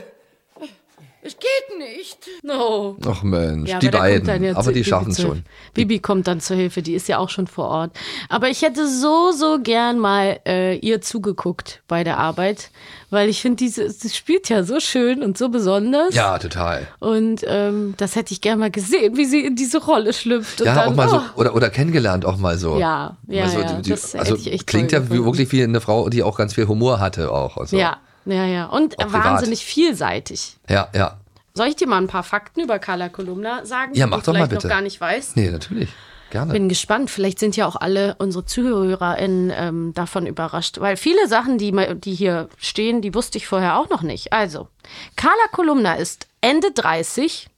Es 1.25 1.37
geht 1.37 1.77
nicht. 1.79 2.17
No. 2.43 2.97
Ach 3.07 3.23
Mensch, 3.23 3.69
Ja, 3.69 3.79
die 3.79 3.87
aber 3.87 3.99
beiden. 3.99 4.29
aber 4.55 4.63
zu- 4.65 4.71
die 4.73 4.83
schaffen 4.83 5.11
es 5.11 5.21
schon. 5.21 5.43
Bibi 5.73 5.99
kommt 5.99 6.27
dann 6.27 6.41
zur 6.41 6.57
Hilfe, 6.57 6.81
die 6.81 6.93
ist 6.95 7.07
ja 7.07 7.17
auch 7.17 7.29
schon 7.29 7.47
vor 7.47 7.69
Ort. 7.69 7.91
Aber 8.27 8.49
ich 8.49 8.61
hätte 8.61 8.87
so, 8.89 9.31
so 9.31 9.59
gern 9.61 9.99
mal 9.99 10.39
äh, 10.45 10.75
ihr 10.79 10.99
zugeguckt 11.01 11.81
bei 11.87 12.03
der 12.03 12.17
Arbeit, 12.17 12.71
weil 13.09 13.29
ich 13.29 13.41
finde, 13.41 13.55
diese, 13.57 13.89
sie 13.89 14.09
spielt 14.09 14.49
ja 14.49 14.63
so 14.63 14.81
schön 14.81 15.23
und 15.23 15.37
so 15.37 15.47
besonders. 15.47 16.13
Ja, 16.13 16.37
total. 16.39 16.87
Und 16.99 17.41
ähm, 17.47 17.93
das 17.95 18.17
hätte 18.17 18.33
ich 18.33 18.41
gern 18.41 18.59
mal 18.59 18.71
gesehen, 18.71 19.15
wie 19.15 19.25
sie 19.25 19.45
in 19.45 19.55
diese 19.55 19.81
Rolle 19.81 20.11
schlüpft. 20.11 20.59
Und 20.59 20.67
Ja, 20.67 20.75
dann, 20.75 20.89
auch 20.89 20.95
mal 20.95 21.07
so, 21.07 21.17
oh, 21.17 21.39
oder, 21.39 21.55
oder 21.55 21.69
kennengelernt 21.69 22.25
auch 22.25 22.37
mal 22.37 22.57
so. 22.57 22.77
Ja, 22.79 23.15
ja, 23.27 23.47
so, 23.47 23.59
ja, 23.61 23.73
die, 23.81 23.89
das 23.91 24.13
also 24.13 24.31
hätte 24.35 24.41
ich 24.41 24.53
echt 24.53 24.67
klingt 24.67 24.91
toll 24.91 25.05
ja 25.09 25.09
wirklich 25.25 25.51
wie 25.53 25.63
eine 25.63 25.79
Frau, 25.79 26.09
die 26.09 26.21
auch 26.21 26.37
ganz 26.37 26.53
viel 26.55 26.67
Humor 26.67 26.99
hatte 26.99 27.31
auch. 27.31 27.55
und 27.55 27.69
so. 27.69 27.77
Ja, 27.77 27.97
ja, 28.25 28.45
ja. 28.45 28.65
Und 28.65 28.99
Auch 28.99 29.05
privat. 29.07 29.23
wahnsinnig 29.25 29.63
vielseitig. 29.65 30.57
Ja, 30.69 30.89
ja. 30.93 31.19
Soll 31.53 31.67
ich 31.67 31.75
dir 31.75 31.87
mal 31.87 31.97
ein 31.97 32.07
paar 32.07 32.23
Fakten 32.23 32.61
über 32.61 32.79
Carla 32.79 33.09
Kolumna 33.09 33.65
sagen, 33.65 33.93
Ja, 33.93 34.05
die 34.05 34.09
mach 34.11 34.23
doch 34.23 34.27
mal 34.33 34.39
vielleicht 34.39 34.49
bitte. 34.51 34.67
noch 34.67 34.73
gar 34.73 34.81
nicht 34.81 34.99
weißt? 34.99 35.35
Nee, 35.37 35.51
natürlich. 35.51 35.89
Gerne. 36.31 36.51
Bin 36.53 36.67
gespannt. 36.67 37.11
Vielleicht 37.11 37.37
sind 37.37 37.55
ja 37.55 37.67
auch 37.67 37.75
alle 37.75 38.15
unsere 38.17 38.43
ZuhörerInnen 38.43 39.51
ähm, 39.55 39.93
davon 39.93 40.25
überrascht. 40.25 40.79
Weil 40.79 40.97
viele 40.97 41.27
Sachen, 41.27 41.59
die, 41.59 41.71
die 41.99 42.15
hier 42.15 42.49
stehen, 42.57 43.03
die 43.03 43.13
wusste 43.13 43.37
ich 43.37 43.45
vorher 43.47 43.77
auch 43.77 43.89
noch 43.89 44.01
nicht. 44.01 44.33
Also, 44.33 44.67
Carla 45.15 45.43
Kolumna 45.51 45.93
ist 45.93 46.25
Ende 46.41 46.71
30, 46.71 47.49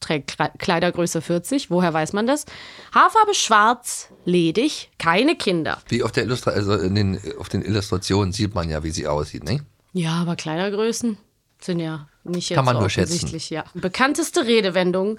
trägt 0.00 0.30
Kle- 0.30 0.56
Kleidergröße 0.56 1.20
40. 1.20 1.70
Woher 1.70 1.92
weiß 1.92 2.14
man 2.14 2.26
das? 2.26 2.46
Haarfarbe 2.94 3.34
schwarz, 3.34 4.08
ledig, 4.24 4.90
keine 4.98 5.36
Kinder. 5.36 5.76
Wie 5.88 6.02
auf 6.02 6.12
der 6.12 6.22
Illustra 6.24 6.52
also 6.52 6.74
den, 6.88 7.20
auf 7.38 7.50
den 7.50 7.60
Illustrationen 7.60 8.32
sieht 8.32 8.54
man 8.54 8.70
ja, 8.70 8.82
wie 8.82 8.90
sie 8.92 9.06
aussieht, 9.06 9.44
ne? 9.44 9.60
Ja, 9.98 10.12
aber 10.20 10.36
Kleidergrößen 10.36 11.16
sind 11.58 11.80
ja 11.80 12.06
nicht 12.24 12.50
jetzt 12.50 12.56
Kann 12.56 12.64
man 12.66 12.74
so 12.74 12.80
nur 12.80 12.90
schätzen. 12.90 13.38
ja. 13.48 13.64
Bekannteste 13.72 14.44
Redewendung. 14.46 15.16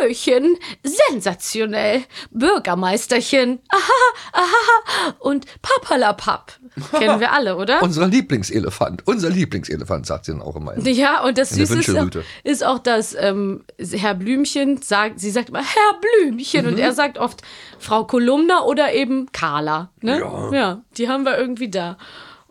Hallöchen, 0.00 0.56
sensationell, 0.84 2.04
Bürgermeisterchen, 2.30 3.58
aha, 3.70 4.40
aha, 4.42 5.14
und 5.18 5.46
Papalapap. 5.62 6.52
Kennen 6.92 7.18
wir 7.18 7.32
alle, 7.32 7.56
oder? 7.56 7.82
Unser 7.82 8.06
Lieblingselefant, 8.06 9.02
unser 9.06 9.30
Lieblingselefant, 9.30 10.06
sagt 10.06 10.26
sie 10.26 10.32
dann 10.32 10.42
auch 10.42 10.56
immer. 10.56 10.78
ja, 10.78 11.22
und 11.24 11.38
das 11.38 11.52
In 11.52 11.58
der 11.58 11.66
Süße 11.66 11.80
ist 11.80 11.88
auch, 11.90 11.94
Wünschelrute. 12.02 12.24
ist 12.44 12.64
auch, 12.64 12.78
dass 12.78 13.14
ähm, 13.18 13.64
Herr 13.78 14.14
Blümchen 14.14 14.80
sagt, 14.82 15.18
sie 15.20 15.30
sagt 15.30 15.48
immer 15.48 15.62
Herr 15.62 16.00
Blümchen 16.00 16.66
Mhm. 16.66 16.72
und 16.72 16.78
er 16.78 16.92
sagt 16.92 17.18
oft 17.18 17.42
Frau 17.78 18.04
Kolumna 18.04 18.62
oder 18.62 18.92
eben 18.92 19.32
Carla. 19.32 19.90
Ne? 20.00 20.20
Ja. 20.20 20.52
ja, 20.52 20.82
die 20.96 21.08
haben 21.08 21.24
wir 21.24 21.36
irgendwie 21.38 21.70
da. 21.70 21.96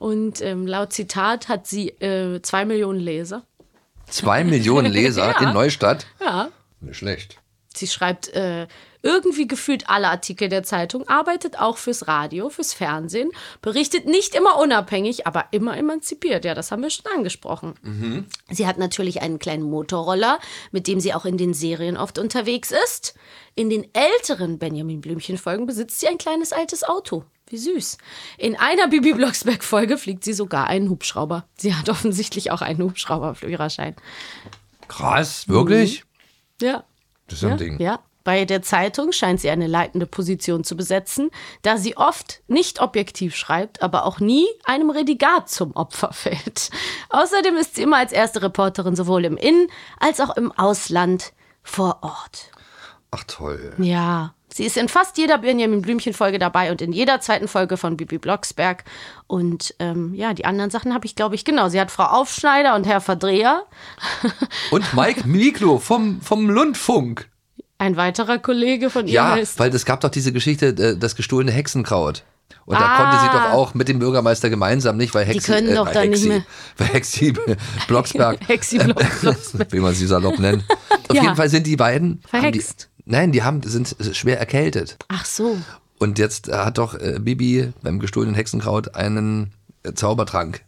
Und 0.03 0.41
ähm, 0.41 0.67
laut 0.67 0.91
Zitat 0.91 1.47
hat 1.47 1.65
sie 1.65 1.87
äh, 2.01 2.41
zwei 2.41 2.65
Millionen 2.65 2.99
Leser. 2.99 3.45
Zwei 4.09 4.43
Millionen 4.43 4.91
Leser 4.91 5.27
Ja. 5.39 5.47
in 5.47 5.53
Neustadt. 5.53 6.07
Ja. 6.19 6.49
Nicht 6.81 6.97
schlecht. 6.97 7.37
Sie 7.73 7.87
schreibt 7.87 8.27
äh, 8.33 8.67
irgendwie 9.01 9.47
gefühlt 9.47 9.89
alle 9.89 10.09
Artikel 10.09 10.49
der 10.49 10.63
Zeitung, 10.63 11.07
arbeitet 11.07 11.57
auch 11.57 11.77
fürs 11.77 12.05
Radio, 12.09 12.49
fürs 12.49 12.73
Fernsehen, 12.73 13.31
berichtet 13.61 14.05
nicht 14.05 14.35
immer 14.35 14.59
unabhängig, 14.59 15.25
aber 15.25 15.45
immer 15.51 15.77
emanzipiert. 15.77 16.43
Ja, 16.43 16.53
das 16.53 16.71
haben 16.73 16.81
wir 16.83 16.89
schon 16.89 17.09
angesprochen. 17.15 17.75
Mhm. 17.81 18.25
Sie 18.51 18.67
hat 18.67 18.77
natürlich 18.77 19.21
einen 19.21 19.39
kleinen 19.39 19.63
Motorroller, 19.63 20.39
mit 20.71 20.87
dem 20.87 20.99
sie 20.99 21.13
auch 21.13 21.23
in 21.23 21.37
den 21.37 21.53
Serien 21.53 21.95
oft 21.95 22.19
unterwegs 22.19 22.71
ist. 22.71 23.15
In 23.55 23.69
den 23.69 23.87
älteren 23.93 24.59
Benjamin 24.59 24.99
Blümchen-Folgen 24.99 25.65
besitzt 25.65 26.01
sie 26.01 26.09
ein 26.09 26.17
kleines 26.17 26.51
altes 26.51 26.83
Auto. 26.83 27.23
Wie 27.53 27.59
süß. 27.59 27.99
In 28.39 28.55
einer 28.55 28.87
Bibi 28.87 29.13
Blocksberg-Folge 29.13 29.99
fliegt 29.99 30.23
sie 30.23 30.33
sogar 30.33 30.65
einen 30.65 30.89
Hubschrauber. 30.89 31.45
Sie 31.55 31.75
hat 31.75 31.87
offensichtlich 31.87 32.49
auch 32.49 32.63
einen 32.63 32.81
Hubschrauberführerschein. 32.81 33.95
Krass, 34.87 35.47
wirklich? 35.47 36.03
Ja. 36.59 36.83
Das 37.27 37.37
ist 37.37 37.43
ein 37.43 37.51
ja, 37.51 37.57
Ding. 37.57 37.79
Ja. 37.79 37.99
Bei 38.23 38.45
der 38.45 38.63
Zeitung 38.63 39.11
scheint 39.11 39.39
sie 39.39 39.51
eine 39.51 39.67
leitende 39.67 40.07
Position 40.07 40.63
zu 40.63 40.75
besetzen, 40.75 41.29
da 41.61 41.77
sie 41.77 41.95
oft 41.95 42.41
nicht 42.47 42.81
objektiv 42.81 43.35
schreibt, 43.35 43.83
aber 43.83 44.05
auch 44.05 44.19
nie 44.19 44.47
einem 44.63 44.89
Redigat 44.89 45.47
zum 45.47 45.75
Opfer 45.75 46.11
fällt. 46.11 46.71
Außerdem 47.09 47.55
ist 47.57 47.75
sie 47.75 47.83
immer 47.83 47.97
als 47.97 48.13
erste 48.13 48.41
Reporterin 48.41 48.95
sowohl 48.95 49.25
im 49.25 49.37
In- 49.37 49.67
als 49.99 50.19
auch 50.19 50.35
im 50.37 50.51
Ausland 50.53 51.33
vor 51.61 51.99
Ort. 52.01 52.49
Ach 53.11 53.23
toll. 53.27 53.75
Ja, 53.77 54.33
sie 54.53 54.65
ist 54.65 54.77
in 54.77 54.87
fast 54.89 55.17
jeder 55.17 55.37
Benjamin 55.39 55.81
Blümchen-Folge 55.81 56.39
dabei 56.39 56.71
und 56.71 56.81
in 56.81 56.91
jeder 56.93 57.19
zweiten 57.21 57.47
Folge 57.47 57.77
von 57.77 57.97
Bibi 57.97 58.17
Blocksberg. 58.17 58.83
Und 59.27 59.73
ähm, 59.79 60.13
ja, 60.13 60.33
die 60.33 60.45
anderen 60.45 60.69
Sachen 60.69 60.93
habe 60.93 61.05
ich, 61.05 61.15
glaube 61.15 61.35
ich, 61.35 61.45
genau. 61.45 61.69
Sie 61.69 61.79
hat 61.79 61.91
Frau 61.91 62.03
Aufschneider 62.05 62.75
und 62.75 62.85
Herr 62.85 63.01
Verdreher. 63.01 63.63
Und 64.71 64.93
Mike 64.93 65.27
Miklo 65.27 65.79
vom, 65.79 66.21
vom 66.21 66.49
Lundfunk. 66.49 67.29
Ein 67.77 67.97
weiterer 67.97 68.37
Kollege 68.39 68.89
von 68.89 69.07
ihr 69.07 69.13
Ja, 69.13 69.31
heißt 69.31 69.59
weil 69.59 69.73
es 69.75 69.85
gab 69.85 70.01
doch 70.01 70.09
diese 70.09 70.31
Geschichte, 70.31 70.67
äh, 70.67 70.97
das 70.97 71.15
gestohlene 71.15 71.51
Hexenkraut. 71.51 72.23
Und 72.65 72.79
da 72.79 72.85
Ah. 72.85 72.97
konnte 72.97 73.19
sie 73.19 73.27
doch 73.37 73.51
auch 73.51 73.73
mit 73.73 73.89
dem 73.89 73.99
Bürgermeister 73.99 74.49
gemeinsam 74.49 74.95
nicht, 74.95 75.13
weil 75.13 75.25
Hexi, 75.25 75.51
können 75.51 75.75
doch 75.75 75.93
weil 75.93 76.07
Hexi, 76.09 76.27
mehr- 76.29 76.45
weil 76.77 76.87
Hexi 76.87 77.33
Blocksberg, 77.87 78.39
Hexi 78.47 78.77
Blocksberg. 78.77 79.71
wie 79.73 79.79
man 79.79 79.93
sie 79.93 80.05
salopp 80.07 80.39
nennt. 80.39 80.63
Auf 81.09 81.15
Ja. 81.15 81.23
jeden 81.23 81.35
Fall 81.35 81.49
sind 81.49 81.67
die 81.67 81.75
beiden 81.75 82.21
Verhext. 82.27 82.89
Nein, 83.05 83.31
die 83.31 83.43
haben 83.43 83.61
sind 83.63 83.95
schwer 84.13 84.39
erkältet. 84.39 84.97
Ach 85.09 85.25
so. 85.25 85.57
Und 85.99 86.19
jetzt 86.19 86.51
hat 86.51 86.77
doch 86.77 86.95
äh, 86.95 87.19
Bibi 87.19 87.71
beim 87.81 87.99
gestohlenen 87.99 88.35
Hexenkraut 88.35 88.95
einen 88.95 89.53
äh, 89.83 89.93
Zaubertrank 89.93 90.61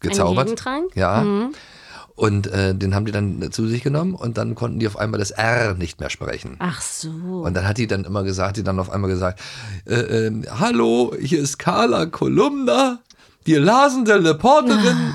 gezaubert. 0.00 0.46
Hedentrank? 0.46 0.94
Ja. 0.94 1.22
Mhm. 1.22 1.54
Und 2.14 2.48
äh, 2.48 2.74
den 2.74 2.96
haben 2.96 3.04
die 3.04 3.12
dann 3.12 3.52
zu 3.52 3.68
sich 3.68 3.84
genommen 3.84 4.14
und 4.14 4.38
dann 4.38 4.56
konnten 4.56 4.80
die 4.80 4.88
auf 4.88 4.98
einmal 4.98 5.20
das 5.20 5.30
R 5.30 5.74
nicht 5.74 6.00
mehr 6.00 6.10
sprechen. 6.10 6.56
Ach 6.58 6.80
so. 6.80 7.10
Und 7.10 7.54
dann 7.54 7.66
hat 7.66 7.78
die 7.78 7.86
dann 7.86 8.04
immer 8.04 8.24
gesagt, 8.24 8.56
die 8.56 8.64
dann 8.64 8.80
auf 8.80 8.90
einmal 8.90 9.08
gesagt, 9.08 9.40
äh, 9.86 9.94
ähm, 10.26 10.44
hallo, 10.50 11.14
hier 11.20 11.38
ist 11.38 11.58
Carla 11.58 12.06
Kolumna, 12.06 12.98
die 13.48 13.54
lasende 13.54 14.22
Reporterin 14.22 15.14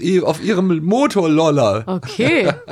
i- 0.00 0.20
auf 0.22 0.42
ihrem 0.42 0.84
Motorloller. 0.84 1.84
Okay. 1.86 2.50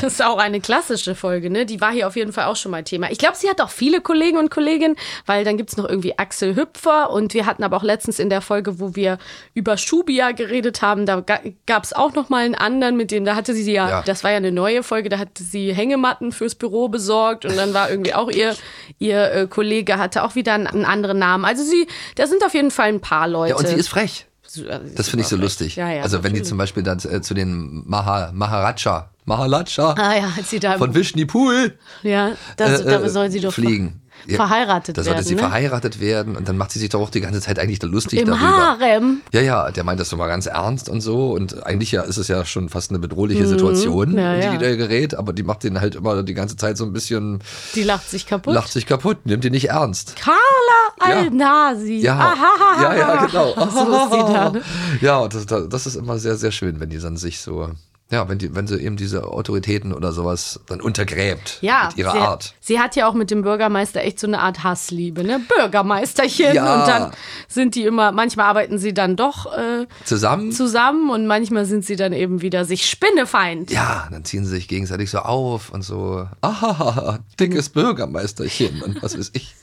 Das 0.00 0.02
ist 0.14 0.24
auch 0.24 0.38
eine 0.38 0.60
klassische 0.60 1.14
Folge, 1.14 1.50
ne? 1.50 1.66
Die 1.66 1.80
war 1.80 1.92
hier 1.92 2.06
auf 2.06 2.16
jeden 2.16 2.32
Fall 2.32 2.46
auch 2.46 2.56
schon 2.56 2.70
mal 2.70 2.82
Thema. 2.84 3.10
Ich 3.10 3.18
glaube, 3.18 3.36
sie 3.36 3.48
hat 3.48 3.60
auch 3.60 3.70
viele 3.70 4.00
Kollegen 4.00 4.36
und 4.38 4.50
Kolleginnen, 4.50 4.96
weil 5.26 5.44
dann 5.44 5.56
gibt's 5.56 5.76
noch 5.76 5.88
irgendwie 5.88 6.18
Axel 6.18 6.56
Hüpfer 6.56 7.10
und 7.10 7.34
wir 7.34 7.46
hatten 7.46 7.62
aber 7.62 7.76
auch 7.76 7.82
letztens 7.82 8.18
in 8.18 8.30
der 8.30 8.40
Folge, 8.40 8.78
wo 8.80 8.94
wir 8.94 9.18
über 9.54 9.76
Schubia 9.76 10.32
geredet 10.32 10.82
haben, 10.82 11.06
da 11.06 11.20
ga, 11.20 11.38
gab's 11.66 11.92
auch 11.92 12.12
noch 12.14 12.28
mal 12.28 12.44
einen 12.44 12.54
anderen, 12.54 12.96
mit 12.96 13.10
dem, 13.10 13.24
da 13.24 13.34
hatte 13.34 13.54
sie 13.54 13.70
ja, 13.72 13.88
Ja. 13.88 14.02
das 14.02 14.24
war 14.24 14.30
ja 14.30 14.36
eine 14.38 14.52
neue 14.52 14.82
Folge, 14.82 15.08
da 15.08 15.18
hatte 15.18 15.42
sie 15.42 15.72
Hängematten 15.72 16.32
fürs 16.32 16.54
Büro 16.54 16.88
besorgt 16.88 17.44
und 17.44 17.56
dann 17.56 17.74
war 17.74 17.90
irgendwie 17.90 18.14
auch 18.14 18.30
ihr, 18.30 18.54
ihr 18.98 19.32
äh, 19.32 19.46
Kollege 19.46 19.98
hatte 19.98 20.22
auch 20.24 20.34
wieder 20.34 20.54
einen, 20.54 20.66
einen 20.66 20.84
anderen 20.84 21.18
Namen. 21.18 21.44
Also 21.44 21.62
sie, 21.62 21.86
da 22.16 22.26
sind 22.26 22.44
auf 22.44 22.54
jeden 22.54 22.70
Fall 22.70 22.88
ein 22.88 23.00
paar 23.00 23.28
Leute. 23.28 23.52
Ja, 23.52 23.56
ist 23.82 23.88
frech. 23.88 24.26
Sie 24.46 24.64
Das 24.64 25.08
finde 25.08 25.22
ich 25.22 25.28
so 25.28 25.36
lustig. 25.36 25.76
Ja, 25.76 25.90
ja, 25.90 26.02
also 26.02 26.22
wenn 26.22 26.34
die 26.34 26.42
zum 26.42 26.58
Beispiel 26.58 26.82
dann 26.82 26.98
äh, 26.98 27.22
zu 27.22 27.32
den 27.32 27.84
Maha, 27.86 28.32
Maharaja, 28.32 29.10
Maharaja 29.24 29.94
Ah 29.96 30.14
ja, 30.14 30.76
von 30.76 30.94
Vishnipur 30.94 31.70
Ja, 32.02 32.32
das, 32.56 32.80
äh, 32.80 32.84
da 32.84 33.00
äh, 33.00 33.08
soll 33.08 33.30
sie 33.30 33.40
doch 33.40 33.52
fliegen. 33.52 34.01
Ja, 34.26 34.36
verheiratet 34.36 34.96
Da 34.96 35.04
werden. 35.04 35.14
sollte 35.16 35.28
sie 35.28 35.34
ne? 35.34 35.40
verheiratet 35.40 36.00
werden 36.00 36.36
und 36.36 36.48
dann 36.48 36.56
macht 36.56 36.70
sie 36.72 36.78
sich 36.78 36.88
doch 36.90 37.00
auch 37.00 37.10
die 37.10 37.20
ganze 37.20 37.40
Zeit 37.40 37.58
eigentlich 37.58 37.78
da 37.78 37.86
lustig 37.86 38.20
Im 38.20 38.28
darüber. 38.28 38.46
Harem. 38.78 39.20
Ja, 39.32 39.40
ja, 39.40 39.70
der 39.70 39.84
meint 39.84 40.00
das 40.00 40.08
doch 40.10 40.18
mal 40.18 40.28
ganz 40.28 40.46
ernst 40.46 40.88
und 40.88 41.00
so. 41.00 41.32
Und 41.32 41.64
eigentlich 41.66 41.92
ja 41.92 42.02
ist 42.02 42.16
es 42.16 42.28
ja 42.28 42.44
schon 42.44 42.68
fast 42.68 42.90
eine 42.90 42.98
bedrohliche 42.98 43.46
Situation, 43.46 44.12
Mhm. 44.12 44.18
Ja, 44.18 44.34
in 44.34 44.40
die 44.40 44.46
ja. 44.46 44.56
der 44.58 44.76
gerät, 44.76 45.14
aber 45.14 45.32
die 45.32 45.42
macht 45.42 45.64
den 45.64 45.80
halt 45.80 45.94
immer 45.94 46.22
die 46.22 46.34
ganze 46.34 46.56
Zeit 46.56 46.76
so 46.76 46.84
ein 46.84 46.92
bisschen, 46.92 47.40
Die 47.74 47.82
lacht 47.82 48.08
sich 48.10 48.26
kaputt. 48.26 48.54
lacht 48.54 48.72
sich 48.72 48.86
kaputt, 48.86 49.18
nimmt 49.26 49.44
ihn 49.44 49.52
nicht 49.52 49.70
ernst. 49.70 50.16
Carla 50.16 50.36
Ja. 51.08 51.20
Al-Nasi. 51.20 52.00
Ja, 52.00 52.14
Ahahaha. 52.18 52.82
ja, 52.82 52.94
ja, 52.96 53.26
genau. 53.26 53.54
So 53.54 53.92
ist 53.92 54.12
sie 54.12 54.32
da. 54.32 54.50
ne? 54.50 54.62
Ja, 55.00 55.26
das, 55.28 55.46
das 55.46 55.86
ist 55.86 55.96
immer 55.96 56.18
sehr, 56.18 56.36
sehr 56.36 56.52
schön, 56.52 56.78
wenn 56.80 56.90
die 56.90 56.98
dann 56.98 57.16
sich 57.16 57.40
so, 57.40 57.70
ja, 58.12 58.28
wenn 58.28 58.38
die, 58.38 58.54
wenn 58.54 58.66
sie 58.66 58.78
eben 58.78 58.96
diese 58.96 59.26
Autoritäten 59.26 59.92
oder 59.94 60.12
sowas 60.12 60.60
dann 60.66 60.82
untergräbt 60.82 61.58
Ja, 61.62 61.88
mit 61.88 61.96
ihrer 61.96 62.12
sie, 62.12 62.18
Art. 62.18 62.54
Sie 62.60 62.78
hat 62.78 62.94
ja 62.94 63.08
auch 63.08 63.14
mit 63.14 63.30
dem 63.30 63.42
Bürgermeister 63.42 64.02
echt 64.02 64.20
so 64.20 64.26
eine 64.26 64.40
Art 64.40 64.62
Hassliebe, 64.62 65.24
ne? 65.24 65.40
Bürgermeisterchen. 65.48 66.54
Ja. 66.54 66.80
Und 66.80 66.88
dann 66.88 67.12
sind 67.48 67.74
die 67.74 67.84
immer, 67.84 68.12
manchmal 68.12 68.46
arbeiten 68.46 68.78
sie 68.78 68.92
dann 68.92 69.16
doch 69.16 69.46
äh, 69.56 69.86
Zusammen? 70.04 70.52
zusammen 70.52 71.10
und 71.10 71.26
manchmal 71.26 71.64
sind 71.64 71.86
sie 71.86 71.96
dann 71.96 72.12
eben 72.12 72.42
wieder 72.42 72.66
sich 72.66 72.88
Spinnefeind. 72.88 73.70
Ja, 73.70 74.08
dann 74.10 74.24
ziehen 74.24 74.44
sie 74.44 74.50
sich 74.50 74.68
gegenseitig 74.68 75.10
so 75.10 75.18
auf 75.20 75.70
und 75.70 75.82
so, 75.82 76.28
ah, 76.42 77.18
dickes 77.40 77.70
Bürgermeisterchen 77.70 78.82
und 78.82 79.02
was 79.02 79.18
weiß 79.18 79.30
ich. 79.32 79.54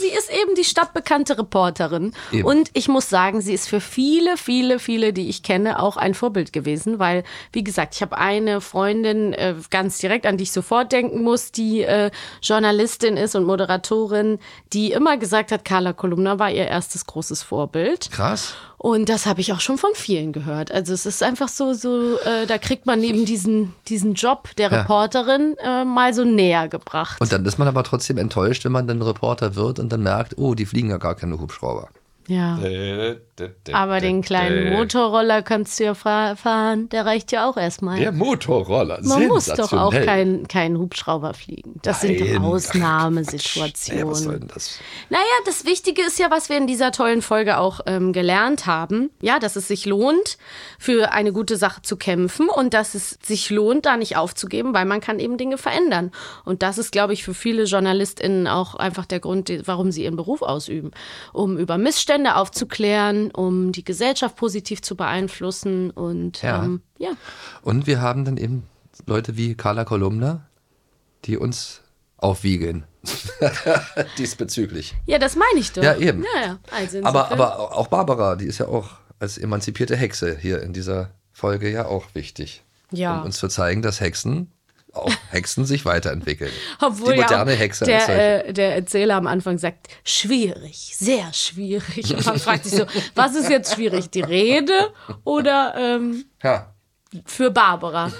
Sie 0.00 0.08
ist 0.16 0.27
eben 0.42 0.54
die 0.54 0.64
stadtbekannte 0.64 1.38
Reporterin. 1.38 2.12
Eben. 2.32 2.44
Und 2.44 2.70
ich 2.74 2.88
muss 2.88 3.08
sagen, 3.08 3.40
sie 3.40 3.54
ist 3.54 3.68
für 3.68 3.80
viele, 3.80 4.36
viele, 4.36 4.78
viele, 4.78 5.12
die 5.12 5.28
ich 5.28 5.42
kenne, 5.42 5.80
auch 5.80 5.96
ein 5.96 6.14
Vorbild 6.14 6.52
gewesen, 6.52 6.98
weil, 6.98 7.24
wie 7.52 7.64
gesagt, 7.64 7.94
ich 7.94 8.02
habe 8.02 8.18
eine 8.18 8.60
Freundin 8.60 9.32
äh, 9.32 9.54
ganz 9.70 9.98
direkt, 9.98 10.26
an 10.26 10.36
die 10.36 10.44
ich 10.44 10.52
sofort 10.52 10.92
denken 10.92 11.22
muss, 11.22 11.52
die 11.52 11.82
äh, 11.82 12.10
Journalistin 12.42 13.16
ist 13.16 13.34
und 13.34 13.44
Moderatorin, 13.44 14.38
die 14.72 14.92
immer 14.92 15.16
gesagt 15.16 15.52
hat, 15.52 15.64
Carla 15.64 15.92
Kolumna 15.92 16.38
war 16.38 16.50
ihr 16.50 16.66
erstes 16.66 17.06
großes 17.06 17.42
Vorbild. 17.42 18.10
Krass. 18.10 18.54
Und 18.78 19.08
das 19.08 19.26
habe 19.26 19.40
ich 19.40 19.52
auch 19.52 19.60
schon 19.60 19.76
von 19.76 19.90
vielen 19.94 20.32
gehört. 20.32 20.70
Also 20.70 20.94
es 20.94 21.04
ist 21.04 21.22
einfach 21.22 21.48
so, 21.48 21.74
so 21.74 22.16
äh, 22.20 22.46
da 22.46 22.58
kriegt 22.58 22.86
man 22.86 23.02
eben 23.02 23.24
diesen, 23.24 23.74
diesen 23.88 24.14
Job 24.14 24.54
der 24.56 24.70
Ja. 24.70 24.80
Reporterin 24.80 25.56
äh, 25.58 25.84
mal 25.84 26.14
so 26.14 26.24
näher 26.24 26.68
gebracht. 26.68 27.20
Und 27.20 27.32
dann 27.32 27.44
ist 27.44 27.58
man 27.58 27.66
aber 27.66 27.82
trotzdem 27.82 28.18
enttäuscht, 28.18 28.64
wenn 28.64 28.72
man 28.72 28.86
dann 28.86 29.02
Reporter 29.02 29.56
wird 29.56 29.80
und 29.80 29.90
dann 29.90 30.02
merkt, 30.04 30.38
oh, 30.38 30.54
die 30.54 30.64
fliegen 30.64 30.90
ja 30.90 30.98
gar 30.98 31.16
keine 31.16 31.40
Hubschrauber. 31.40 31.88
Ja. 32.28 32.58
Aber 33.72 34.00
den 34.00 34.22
kleinen 34.22 34.72
Motorroller 34.72 35.42
kannst 35.42 35.78
du 35.80 35.84
ja 35.84 35.94
fa- 35.94 36.36
fahren, 36.36 36.88
der 36.88 37.06
reicht 37.06 37.32
ja 37.32 37.48
auch 37.48 37.56
erstmal. 37.56 37.98
Der 37.98 38.12
Motorroller, 38.12 39.00
Man 39.02 39.26
muss 39.28 39.46
doch 39.46 39.72
auch 39.72 39.92
keinen 39.92 40.48
kein 40.48 40.78
Hubschrauber 40.78 41.34
fliegen. 41.34 41.78
Das 41.82 42.00
sind 42.00 42.18
Nein. 42.20 42.38
Ach, 42.40 42.44
Ausnahmesituationen. 42.44 44.04
Ja, 44.04 44.10
was 44.10 44.20
soll 44.22 44.38
denn 44.38 44.48
das? 44.48 44.78
Naja, 45.10 45.22
das 45.46 45.64
Wichtige 45.64 46.02
ist 46.02 46.18
ja, 46.18 46.30
was 46.30 46.48
wir 46.48 46.56
in 46.56 46.66
dieser 46.66 46.92
tollen 46.92 47.22
Folge 47.22 47.58
auch 47.58 47.80
ähm, 47.86 48.12
gelernt 48.12 48.66
haben. 48.66 49.10
Ja, 49.20 49.38
dass 49.38 49.56
es 49.56 49.68
sich 49.68 49.86
lohnt, 49.86 50.38
für 50.78 51.12
eine 51.12 51.32
gute 51.32 51.56
Sache 51.56 51.82
zu 51.82 51.96
kämpfen 51.96 52.48
und 52.48 52.74
dass 52.74 52.94
es 52.94 53.18
sich 53.22 53.50
lohnt, 53.50 53.86
da 53.86 53.96
nicht 53.96 54.16
aufzugeben, 54.16 54.74
weil 54.74 54.84
man 54.84 55.00
kann 55.00 55.18
eben 55.18 55.38
Dinge 55.38 55.58
verändern. 55.58 56.12
Und 56.44 56.62
das 56.62 56.78
ist, 56.78 56.92
glaube 56.92 57.12
ich, 57.12 57.24
für 57.24 57.34
viele 57.34 57.64
JournalistInnen 57.64 58.46
auch 58.46 58.74
einfach 58.74 59.06
der 59.06 59.20
Grund, 59.20 59.50
warum 59.66 59.90
sie 59.90 60.04
ihren 60.04 60.16
Beruf 60.16 60.42
ausüben. 60.42 60.90
Um 61.32 61.58
über 61.58 61.78
Missstände 61.78 62.36
aufzuklären, 62.36 63.27
um 63.30 63.72
die 63.72 63.84
Gesellschaft 63.84 64.36
positiv 64.36 64.82
zu 64.82 64.96
beeinflussen 64.96 65.90
und 65.90 66.42
Ja. 66.42 66.64
Ähm, 66.64 66.82
ja. 66.98 67.10
Und 67.62 67.86
wir 67.86 68.00
haben 68.00 68.24
dann 68.24 68.36
eben 68.36 68.64
Leute 69.06 69.36
wie 69.36 69.54
Carla 69.54 69.84
Kolumna, 69.84 70.46
die 71.24 71.36
uns 71.36 71.82
aufwiegeln. 72.16 72.84
Diesbezüglich. 74.18 74.94
Ja, 75.06 75.18
das 75.18 75.36
meine 75.36 75.60
ich 75.60 75.72
doch. 75.72 75.82
Ja, 75.82 75.96
eben. 75.96 76.24
Ja, 76.34 76.42
ja. 76.42 76.58
Also 76.70 77.02
Aber, 77.04 77.30
aber 77.30 77.76
auch 77.76 77.86
Barbara, 77.88 78.36
die 78.36 78.46
ist 78.46 78.58
ja 78.58 78.66
auch 78.66 78.90
als 79.18 79.38
emanzipierte 79.38 79.96
Hexe 79.96 80.36
hier 80.36 80.62
in 80.62 80.72
dieser 80.72 81.10
Folge 81.32 81.70
ja 81.70 81.86
auch 81.86 82.06
wichtig. 82.14 82.64
Ja. 82.90 83.18
Um 83.18 83.26
uns 83.26 83.38
zu 83.38 83.48
zeigen, 83.48 83.82
dass 83.82 84.00
Hexen, 84.00 84.50
auch 84.92 85.12
Hexen 85.30 85.64
sich 85.64 85.84
weiterentwickeln. 85.84 86.50
Obwohl 86.80 87.14
die 87.14 87.20
moderne 87.20 87.52
ja 87.52 87.58
Hexe 87.58 87.84
der, 87.84 88.46
äh, 88.48 88.52
der 88.52 88.74
Erzähler 88.74 89.16
am 89.16 89.26
Anfang 89.26 89.58
sagt, 89.58 89.88
schwierig, 90.04 90.94
sehr 90.98 91.32
schwierig. 91.32 92.14
Und 92.14 92.24
man 92.26 92.38
fragt 92.38 92.64
sich 92.64 92.74
so, 92.78 92.84
was 93.14 93.34
ist 93.34 93.50
jetzt 93.50 93.74
schwierig, 93.74 94.10
die 94.10 94.22
Rede 94.22 94.92
oder 95.24 95.74
ähm, 95.76 96.24
Ja. 96.42 96.74
für 97.26 97.50
Barbara? 97.50 98.10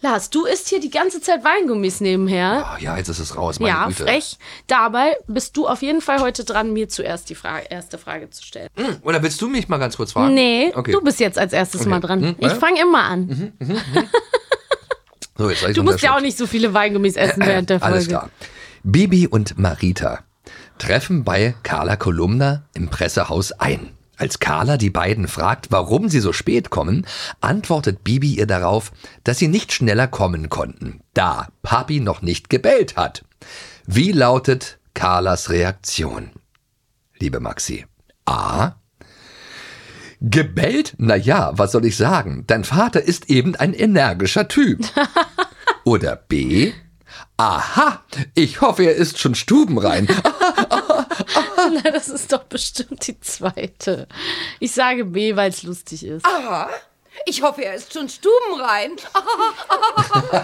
Lars, 0.00 0.30
du 0.30 0.44
isst 0.44 0.68
hier 0.68 0.78
die 0.80 0.90
ganze 0.90 1.20
Zeit 1.20 1.42
Weingummis 1.44 2.00
nebenher. 2.00 2.64
Oh, 2.72 2.80
ja, 2.80 2.96
jetzt 2.96 3.08
ist 3.08 3.18
es 3.18 3.36
raus, 3.36 3.58
meine 3.58 3.72
ja, 3.74 3.86
Güte. 3.88 4.04
frech. 4.04 4.38
Dabei 4.68 5.16
bist 5.26 5.56
du 5.56 5.66
auf 5.66 5.82
jeden 5.82 6.00
Fall 6.00 6.20
heute 6.20 6.44
dran, 6.44 6.72
mir 6.72 6.88
zuerst 6.88 7.28
die 7.30 7.34
Frage, 7.34 7.66
erste 7.68 7.98
Frage 7.98 8.30
zu 8.30 8.44
stellen. 8.44 8.68
Oder 9.02 9.20
willst 9.22 9.40
du 9.42 9.48
mich 9.48 9.68
mal 9.68 9.78
ganz 9.78 9.96
kurz 9.96 10.12
fragen? 10.12 10.34
Nee, 10.34 10.70
Okay. 10.74 10.92
du 10.92 11.00
bist 11.00 11.18
jetzt 11.18 11.36
als 11.38 11.52
erstes 11.52 11.80
Okay. 11.80 11.90
mal 11.90 12.00
dran. 12.00 12.20
Hm, 12.22 12.36
Ich 12.38 12.46
ja? 12.46 12.54
fange 12.54 12.80
immer 12.80 13.02
an. 13.02 13.52
So, 15.38 15.48
jetzt 15.48 15.76
Du 15.76 15.84
musst 15.84 16.02
ja 16.02 16.16
auch 16.16 16.20
nicht 16.20 16.36
so 16.36 16.46
viele 16.46 16.74
Weingummis 16.74 17.16
essen 17.16 17.46
während 17.46 17.70
der 17.70 17.78
Folge. 17.78 17.94
Alles 17.94 18.08
klar. 18.08 18.30
Bibi 18.82 19.28
und 19.28 19.58
Marita 19.58 20.24
treffen 20.78 21.24
bei 21.24 21.54
Carla 21.62 21.96
Kolumna 21.96 22.64
im 22.74 22.88
Pressehaus 22.88 23.52
ein. 23.52 23.90
Als 24.16 24.40
Carla 24.40 24.76
die 24.76 24.90
beiden 24.90 25.28
fragt, 25.28 25.70
warum 25.70 26.08
sie 26.08 26.18
so 26.18 26.32
spät 26.32 26.70
kommen, 26.70 27.06
antwortet 27.40 28.02
Bibi 28.02 28.34
ihr 28.34 28.46
darauf, 28.46 28.90
dass 29.22 29.38
sie 29.38 29.46
nicht 29.46 29.72
schneller 29.72 30.08
kommen 30.08 30.48
konnten, 30.48 31.00
da 31.14 31.48
Papi 31.62 32.00
noch 32.00 32.20
nicht 32.20 32.50
gebellt 32.50 32.96
hat. 32.96 33.24
Wie 33.86 34.10
lautet 34.10 34.78
Carlas 34.94 35.50
Reaktion? 35.50 36.30
Liebe 37.20 37.38
Maxi. 37.38 37.86
A. 38.26 38.72
Gebellt? 40.20 40.94
Na 40.98 41.14
ja, 41.14 41.52
was 41.54 41.72
soll 41.72 41.84
ich 41.84 41.96
sagen? 41.96 42.44
Dein 42.46 42.64
Vater 42.64 43.02
ist 43.02 43.30
eben 43.30 43.54
ein 43.56 43.74
energischer 43.74 44.48
Typ. 44.48 44.80
Oder 45.84 46.16
B. 46.16 46.72
Aha, 47.36 48.02
ich 48.34 48.60
hoffe, 48.60 48.82
er 48.84 48.94
ist 48.94 49.18
schon 49.18 49.34
stubenrein. 49.34 50.08
Na, 51.84 51.90
das 51.90 52.08
ist 52.08 52.32
doch 52.32 52.44
bestimmt 52.44 53.06
die 53.06 53.20
zweite. 53.20 54.08
Ich 54.60 54.72
sage 54.72 55.04
B, 55.04 55.36
weil 55.36 55.50
es 55.50 55.62
lustig 55.62 56.04
ist. 56.04 56.24
Aha. 56.24 56.68
Ich 57.26 57.42
hoffe, 57.42 57.64
er 57.64 57.74
ist 57.74 57.92
schon 57.92 58.08
stubenrein. 58.08 58.92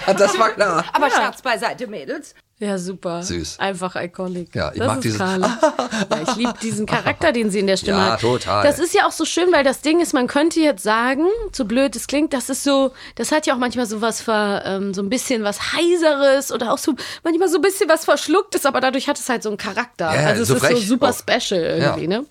das 0.06 0.38
war 0.38 0.50
klar. 0.50 0.84
Aber 0.92 1.10
Scherz 1.10 1.40
beiseite, 1.40 1.86
Mädels. 1.86 2.34
Ja, 2.60 2.78
super. 2.78 3.22
Süß. 3.22 3.58
Einfach 3.58 3.96
iconic. 3.96 4.54
Ja, 4.54 4.70
ich 4.72 4.78
das 4.78 4.86
mag 4.86 5.16
Carla. 5.18 5.58
ja, 6.10 6.22
ich 6.22 6.36
liebe 6.36 6.54
diesen 6.62 6.86
Charakter, 6.86 7.32
den 7.32 7.50
sie 7.50 7.58
in 7.58 7.66
der 7.66 7.76
Stimme 7.76 7.98
Ja, 7.98 8.12
hat. 8.12 8.20
total. 8.20 8.62
Das 8.64 8.78
ist 8.78 8.94
ja 8.94 9.06
auch 9.06 9.12
so 9.12 9.24
schön, 9.24 9.52
weil 9.52 9.64
das 9.64 9.80
Ding 9.80 10.00
ist, 10.00 10.14
man 10.14 10.28
könnte 10.28 10.60
jetzt 10.60 10.82
sagen, 10.84 11.26
so 11.52 11.64
blöd 11.64 11.96
es 11.96 12.06
klingt, 12.06 12.32
das 12.32 12.48
ist 12.50 12.62
so, 12.62 12.92
das 13.16 13.32
hat 13.32 13.46
ja 13.46 13.54
auch 13.54 13.58
manchmal 13.58 13.86
so 13.86 14.00
was 14.00 14.20
ver, 14.22 14.62
ähm, 14.66 14.94
so 14.94 15.02
ein 15.02 15.10
bisschen 15.10 15.42
was 15.42 15.72
Heiseres 15.72 16.52
oder 16.52 16.72
auch 16.72 16.78
so 16.78 16.94
manchmal 17.24 17.48
so 17.48 17.56
ein 17.58 17.62
bisschen 17.62 17.88
was 17.88 18.04
Verschlucktes, 18.04 18.64
aber 18.66 18.80
dadurch 18.80 19.08
hat 19.08 19.18
es 19.18 19.28
halt 19.28 19.42
so 19.42 19.48
einen 19.48 19.58
Charakter. 19.58 20.14
Ja, 20.14 20.28
also 20.28 20.42
es 20.42 20.48
so 20.48 20.54
ist 20.54 20.60
so 20.60 20.66
frech 20.68 20.86
super 20.86 21.10
auch. 21.10 21.18
special 21.18 21.60
irgendwie, 21.60 22.02
Ja. 22.02 22.20
ne? 22.20 22.24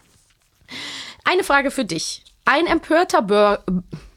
Eine 1.26 1.44
Frage 1.44 1.70
für 1.70 1.86
dich. 1.86 2.24
Ein 2.46 2.66
empörter 2.66 3.22
Bur 3.22 3.60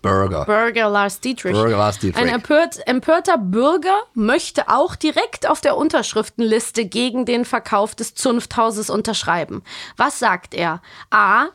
Burger. 0.07 0.45
Bürger 0.45 0.89
Lars 0.89 1.21
Dietrich. 1.21 1.53
Bürger 1.53 1.77
Lars 1.77 1.99
Dietrich. 1.99 2.23
Ein 2.23 2.29
empört, 2.29 2.87
empörter 2.87 3.39
Bürger 3.39 3.97
möchte 4.15 4.69
auch 4.69 4.97
direkt 4.97 5.49
auf 5.49 5.61
der 5.61 5.77
Unterschriftenliste 5.77 6.87
gegen 6.87 7.25
den 7.25 7.45
Verkauf 7.45 7.95
des 7.95 8.15
Zunfthauses 8.15 8.91
unterschreiben. 8.91 9.63
Was 9.97 10.19
sagt 10.19 10.55
er? 10.55 10.81
A. 11.11 11.47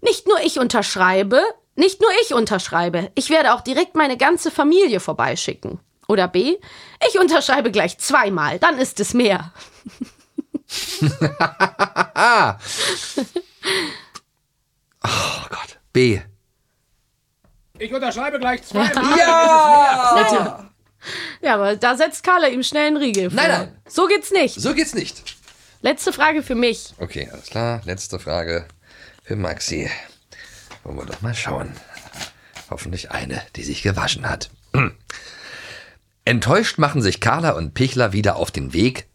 Nicht 0.00 0.26
nur 0.26 0.40
ich 0.40 0.58
unterschreibe, 0.58 1.40
nicht 1.76 2.00
nur 2.00 2.10
ich 2.22 2.34
unterschreibe. 2.34 3.10
Ich 3.14 3.30
werde 3.30 3.54
auch 3.54 3.60
direkt 3.60 3.94
meine 3.94 4.16
ganze 4.16 4.50
Familie 4.50 5.00
vorbeischicken. 5.00 5.78
Oder 6.08 6.28
B. 6.28 6.56
Ich 7.08 7.18
unterschreibe 7.18 7.70
gleich 7.70 7.98
zweimal, 7.98 8.58
dann 8.58 8.78
ist 8.78 9.00
es 9.00 9.14
mehr. 9.14 9.52
Oh 15.04 15.46
Gott. 15.50 15.78
B. 15.92 16.20
Ich 17.82 17.92
unterschreibe 17.92 18.38
gleich 18.38 18.62
zweimal. 18.62 19.18
Ja! 19.18 20.70
Ja, 21.40 21.54
aber 21.54 21.74
da 21.74 21.96
setzt 21.96 22.22
Carla 22.22 22.46
ihm 22.46 22.62
schnell 22.62 22.86
einen 22.86 22.96
Riegel 22.96 23.28
vor. 23.28 23.40
Nein, 23.42 23.50
nein. 23.50 23.76
So 23.88 24.06
geht's 24.06 24.30
nicht. 24.30 24.54
So 24.54 24.72
geht's 24.72 24.94
nicht. 24.94 25.24
Letzte 25.80 26.12
Frage 26.12 26.44
für 26.44 26.54
mich. 26.54 26.94
Okay, 26.98 27.28
alles 27.32 27.46
klar. 27.46 27.80
Letzte 27.84 28.20
Frage 28.20 28.66
für 29.24 29.34
Maxi. 29.34 29.90
Wollen 30.84 30.96
wir 30.96 31.06
doch 31.06 31.22
mal 31.22 31.34
schauen. 31.34 31.74
Hoffentlich 32.70 33.10
eine, 33.10 33.42
die 33.56 33.64
sich 33.64 33.82
gewaschen 33.82 34.30
hat. 34.30 34.50
Enttäuscht 36.24 36.78
machen 36.78 37.02
sich 37.02 37.20
Carla 37.20 37.50
und 37.50 37.74
Pichler 37.74 38.12
wieder 38.12 38.36
auf 38.36 38.52
den 38.52 38.72
Weg 38.72 39.08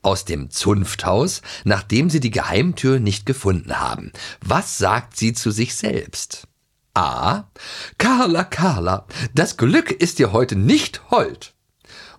aus 0.00 0.24
dem 0.24 0.50
Zunfthaus, 0.50 1.42
nachdem 1.64 2.08
sie 2.08 2.20
die 2.20 2.30
Geheimtür 2.30 2.98
nicht 2.98 3.26
gefunden 3.26 3.78
haben. 3.78 4.10
Was 4.40 4.78
sagt 4.78 5.18
sie 5.18 5.34
zu 5.34 5.50
sich 5.50 5.74
selbst? 5.74 6.48
A. 6.96 7.50
Carla, 7.98 8.44
Carla, 8.44 9.04
das 9.34 9.58
Glück 9.58 9.90
ist 9.90 10.18
dir 10.18 10.32
heute 10.32 10.56
nicht 10.56 11.10
hold. 11.10 11.52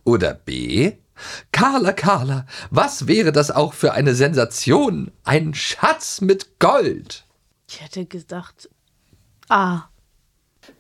Oder 0.04 0.36
B. 0.36 0.94
Carla, 1.52 1.94
Carla, 1.94 2.46
was 2.70 3.08
wäre 3.08 3.32
das 3.32 3.50
auch 3.50 3.74
für 3.74 3.94
eine 3.94 4.14
Sensation? 4.14 5.12
Ein 5.24 5.56
Schatz 5.56 6.22
mit 6.22 6.60
Gold. 6.60 7.26
Ich 7.68 7.82
hätte 7.82 8.06
gedacht, 8.06 8.70
ah. 9.50 9.86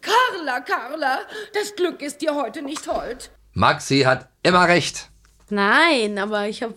Carla, 0.02 0.60
Carla, 0.60 1.22
das 1.56 1.76
Glück 1.76 2.04
ist 2.04 2.22
dir 2.22 2.36
heute 2.36 2.62
nicht 2.62 2.88
hold. 2.88 3.32
Maxi 3.54 4.02
hat 4.02 4.30
immer 4.44 4.68
recht. 4.68 5.10
Nein, 5.50 6.20
aber 6.20 6.48
ich 6.48 6.62
habe 6.62 6.76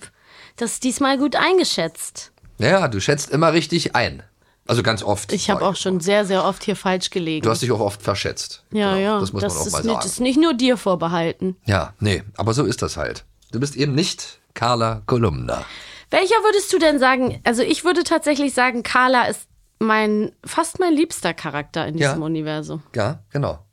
das 0.57 0.81
diesmal 0.81 1.19
gut 1.19 1.37
eingeschätzt. 1.37 2.33
Ja, 2.57 2.89
du 2.89 2.99
schätzt 2.99 3.29
immer 3.29 3.53
richtig 3.53 3.95
ein. 3.95 4.23
Also 4.66 4.83
ganz 4.83 5.03
oft. 5.03 5.33
Ich 5.33 5.51
habe 5.51 5.64
auch 5.64 5.75
schon 5.75 6.01
sehr, 6.01 6.25
sehr 6.25 6.44
oft 6.44 6.62
hier 6.62 6.77
falsch 6.77 7.11
gelegen. 7.11 7.42
Du 7.44 7.51
hast 7.51 7.62
dich 7.62 7.73
auch 7.73 7.81
oft 7.81 8.03
verschätzt. 8.03 8.62
ja, 8.70 8.94
Genau, 8.94 9.03
ja. 9.05 9.20
Das 9.20 9.33
muss 9.33 9.42
man 9.42 9.51
auch 9.51 9.66
ist 9.66 9.73
mal 9.73 9.79
nicht, 9.79 9.87
sagen. 9.87 9.99
Das 10.03 10.07
ist 10.07 10.20
nicht 10.20 10.38
nur 10.40 10.55
dir 10.55 10.77
vorbehalten. 10.77 11.57
Ja, 11.66 11.94
nee, 11.99 12.23
aber 12.37 12.55
so 12.55 12.64
ist 12.64 12.83
das 12.83 12.96
halt. 12.96 13.25
Du 13.53 13.59
bist 13.59 13.75
eben 13.77 13.94
nicht 13.94 14.38
Carla 14.55 15.03
Kolumna. 15.07 15.64
Welcher 16.11 16.37
würdest 16.44 16.73
du 16.73 16.79
denn 16.79 16.99
sagen? 16.99 17.40
Also 17.44 17.62
ich 17.62 17.85
würde 17.85 18.05
tatsächlich 18.05 18.55
sagen, 18.55 18.83
Carla 18.83 19.25
ist 19.27 19.42
mein 19.81 20.33
fast 20.44 20.79
mein 20.79 20.92
liebster 20.92 21.35
Charakter 21.35 21.87
in 21.87 21.96
diesem 21.96 22.20
Ja. 22.20 22.25
Universum. 22.27 22.83
Ja, 22.94 23.20
genau. 23.31 23.64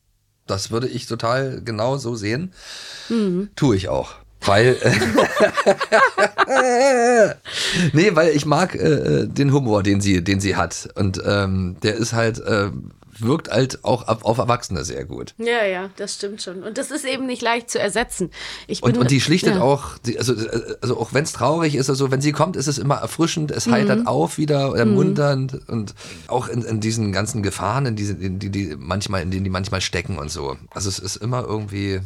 Das 0.47 0.71
würde 0.71 0.87
ich 0.87 1.05
total 1.07 1.61
genau 1.63 1.97
so 1.97 2.15
sehen. 2.15 2.53
Mhm. 3.09 3.49
Tue 3.55 3.75
ich 3.75 3.89
auch. 3.89 4.13
Weil. 4.45 4.77
nee, 7.93 8.15
weil 8.15 8.35
ich 8.35 8.45
mag 8.45 8.75
äh, 8.75 9.27
den 9.27 9.51
Humor, 9.51 9.83
den 9.83 10.01
sie, 10.01 10.23
den 10.23 10.39
sie 10.39 10.55
hat. 10.55 10.89
Und 10.95 11.21
ähm, 11.25 11.77
der 11.83 11.95
ist 11.95 12.13
halt, 12.13 12.39
äh, 12.39 12.69
wirkt 13.19 13.49
halt 13.49 13.83
auch 13.83 14.07
auf, 14.07 14.23
auf 14.23 14.37
Erwachsene 14.37 14.85
sehr 14.85 15.03
gut. 15.03 15.33
Ja, 15.39 15.65
ja, 15.65 15.89
das 15.97 16.15
stimmt 16.15 16.41
schon. 16.41 16.63
Und 16.63 16.77
das 16.77 16.91
ist 16.91 17.03
eben 17.03 17.25
nicht 17.25 17.41
leicht 17.41 17.69
zu 17.69 17.79
ersetzen. 17.79 18.29
Ich 18.67 18.81
bin, 18.81 18.91
Und, 18.91 18.97
und 18.99 19.11
die 19.11 19.19
schlichtet 19.21 19.55
ja. 19.55 19.61
auch, 19.61 19.97
die, 19.97 20.19
also, 20.19 20.33
äh, 20.35 20.75
also 20.81 20.99
auch 20.99 21.13
wenn 21.13 21.23
es 21.23 21.33
traurig 21.33 21.75
ist, 21.75 21.89
also 21.89 22.11
wenn 22.11 22.21
sie 22.21 22.31
kommt, 22.31 22.55
ist 22.55 22.67
es 22.67 22.77
immer 22.77 22.95
erfrischend, 22.97 23.51
es 23.51 23.67
heitert 23.67 24.01
Mhm. 24.01 24.07
auf 24.07 24.37
wieder, 24.37 24.75
ermunternd 24.75 25.67
und 25.67 25.95
auch 26.27 26.47
in, 26.47 26.61
in 26.61 26.79
diesen 26.79 27.11
ganzen 27.11 27.41
Gefahren, 27.41 27.87
in 27.87 27.95
diesen, 27.95 28.21
in 28.21 28.39
die, 28.39 28.51
die 28.51 28.75
manchmal, 28.77 29.23
in 29.23 29.31
denen 29.31 29.43
die 29.43 29.49
manchmal 29.49 29.81
stecken 29.81 30.19
und 30.19 30.29
so. 30.29 30.55
Also 30.69 30.87
es 30.87 30.99
ist 30.99 31.15
immer 31.15 31.43
irgendwie 31.43 32.01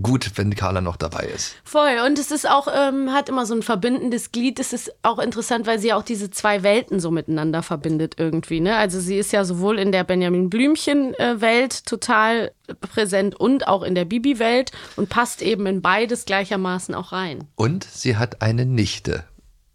gut, 0.00 0.32
wenn 0.36 0.54
Carla 0.54 0.80
noch 0.80 0.96
dabei 0.96 1.24
ist. 1.34 1.54
Voll. 1.64 1.98
Und 2.06 2.18
es 2.18 2.30
ist 2.30 2.48
auch, 2.48 2.68
ähm, 2.74 3.12
hat 3.12 3.28
immer 3.28 3.46
so 3.46 3.54
ein 3.54 3.62
verbindendes 3.62 4.32
Glied. 4.32 4.58
Es 4.60 4.72
ist 4.72 4.92
auch 5.02 5.18
interessant, 5.18 5.66
weil 5.66 5.78
sie 5.78 5.92
auch 5.92 6.02
diese 6.02 6.30
zwei 6.30 6.62
Welten 6.62 7.00
so 7.00 7.10
miteinander 7.10 7.62
verbindet 7.62 8.14
irgendwie. 8.18 8.60
Ne? 8.60 8.76
Also 8.76 9.00
sie 9.00 9.18
ist 9.18 9.32
ja 9.32 9.44
sowohl 9.44 9.78
in 9.78 9.92
der 9.92 10.04
Benjamin 10.04 10.50
Blümchen-Welt 10.50 11.86
total 11.86 12.52
präsent 12.80 13.34
und 13.34 13.68
auch 13.68 13.82
in 13.82 13.94
der 13.94 14.04
Bibi-Welt 14.04 14.72
und 14.96 15.08
passt 15.08 15.42
eben 15.42 15.66
in 15.66 15.82
beides 15.82 16.24
gleichermaßen 16.24 16.94
auch 16.94 17.12
rein. 17.12 17.48
Und 17.56 17.84
sie 17.84 18.16
hat 18.16 18.42
eine 18.42 18.64
Nichte. 18.64 19.24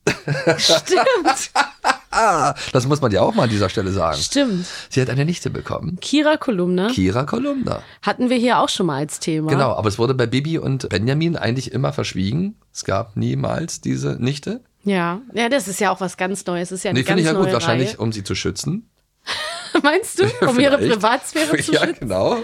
Stimmt. 0.57 1.51
Das 2.73 2.87
muss 2.87 3.01
man 3.01 3.11
ja 3.11 3.21
auch 3.21 3.33
mal 3.35 3.43
an 3.43 3.49
dieser 3.49 3.69
Stelle 3.69 3.91
sagen. 3.91 4.17
Stimmt. 4.17 4.65
Sie 4.89 5.01
hat 5.01 5.09
eine 5.09 5.25
Nichte 5.25 5.49
bekommen. 5.49 5.97
Kira 6.01 6.37
Kolumna 6.37 6.89
Kira 6.89 7.23
Kolumna. 7.23 7.81
hatten 8.01 8.29
wir 8.29 8.37
hier 8.37 8.59
auch 8.59 8.69
schon 8.69 8.85
mal 8.87 8.97
als 8.97 9.19
Thema. 9.19 9.49
Genau, 9.51 9.71
aber 9.73 9.87
es 9.87 9.99
wurde 9.99 10.13
bei 10.13 10.25
Bibi 10.25 10.57
und 10.57 10.89
Benjamin 10.89 11.35
eigentlich 11.35 11.71
immer 11.71 11.93
verschwiegen. 11.93 12.55
Es 12.73 12.83
gab 12.85 13.15
niemals 13.17 13.81
diese 13.81 14.17
Nichte. 14.19 14.61
Ja. 14.83 15.19
ja, 15.33 15.49
das 15.49 15.67
ist 15.67 15.79
ja 15.79 15.91
auch 15.91 15.99
was 15.99 16.15
ganz 16.17 16.45
Neues. 16.45 16.69
Das 16.69 16.79
ist 16.79 16.83
ja 16.83 16.91
eine 16.91 16.99
Nee, 16.99 17.05
finde 17.05 17.21
ich 17.21 17.27
ja 17.27 17.33
gut, 17.33 17.43
neue 17.43 17.53
wahrscheinlich, 17.53 17.89
Reihe. 17.89 17.97
um 17.97 18.11
sie 18.13 18.23
zu 18.23 18.35
schützen. 18.35 18.89
Meinst 19.83 20.19
du, 20.19 20.25
um 20.47 20.59
ihre. 20.59 20.77
Privatsphäre 20.77 21.57
zu 21.57 21.71
Ja, 21.73 21.85
schützen? 21.85 21.99
genau. 22.01 22.37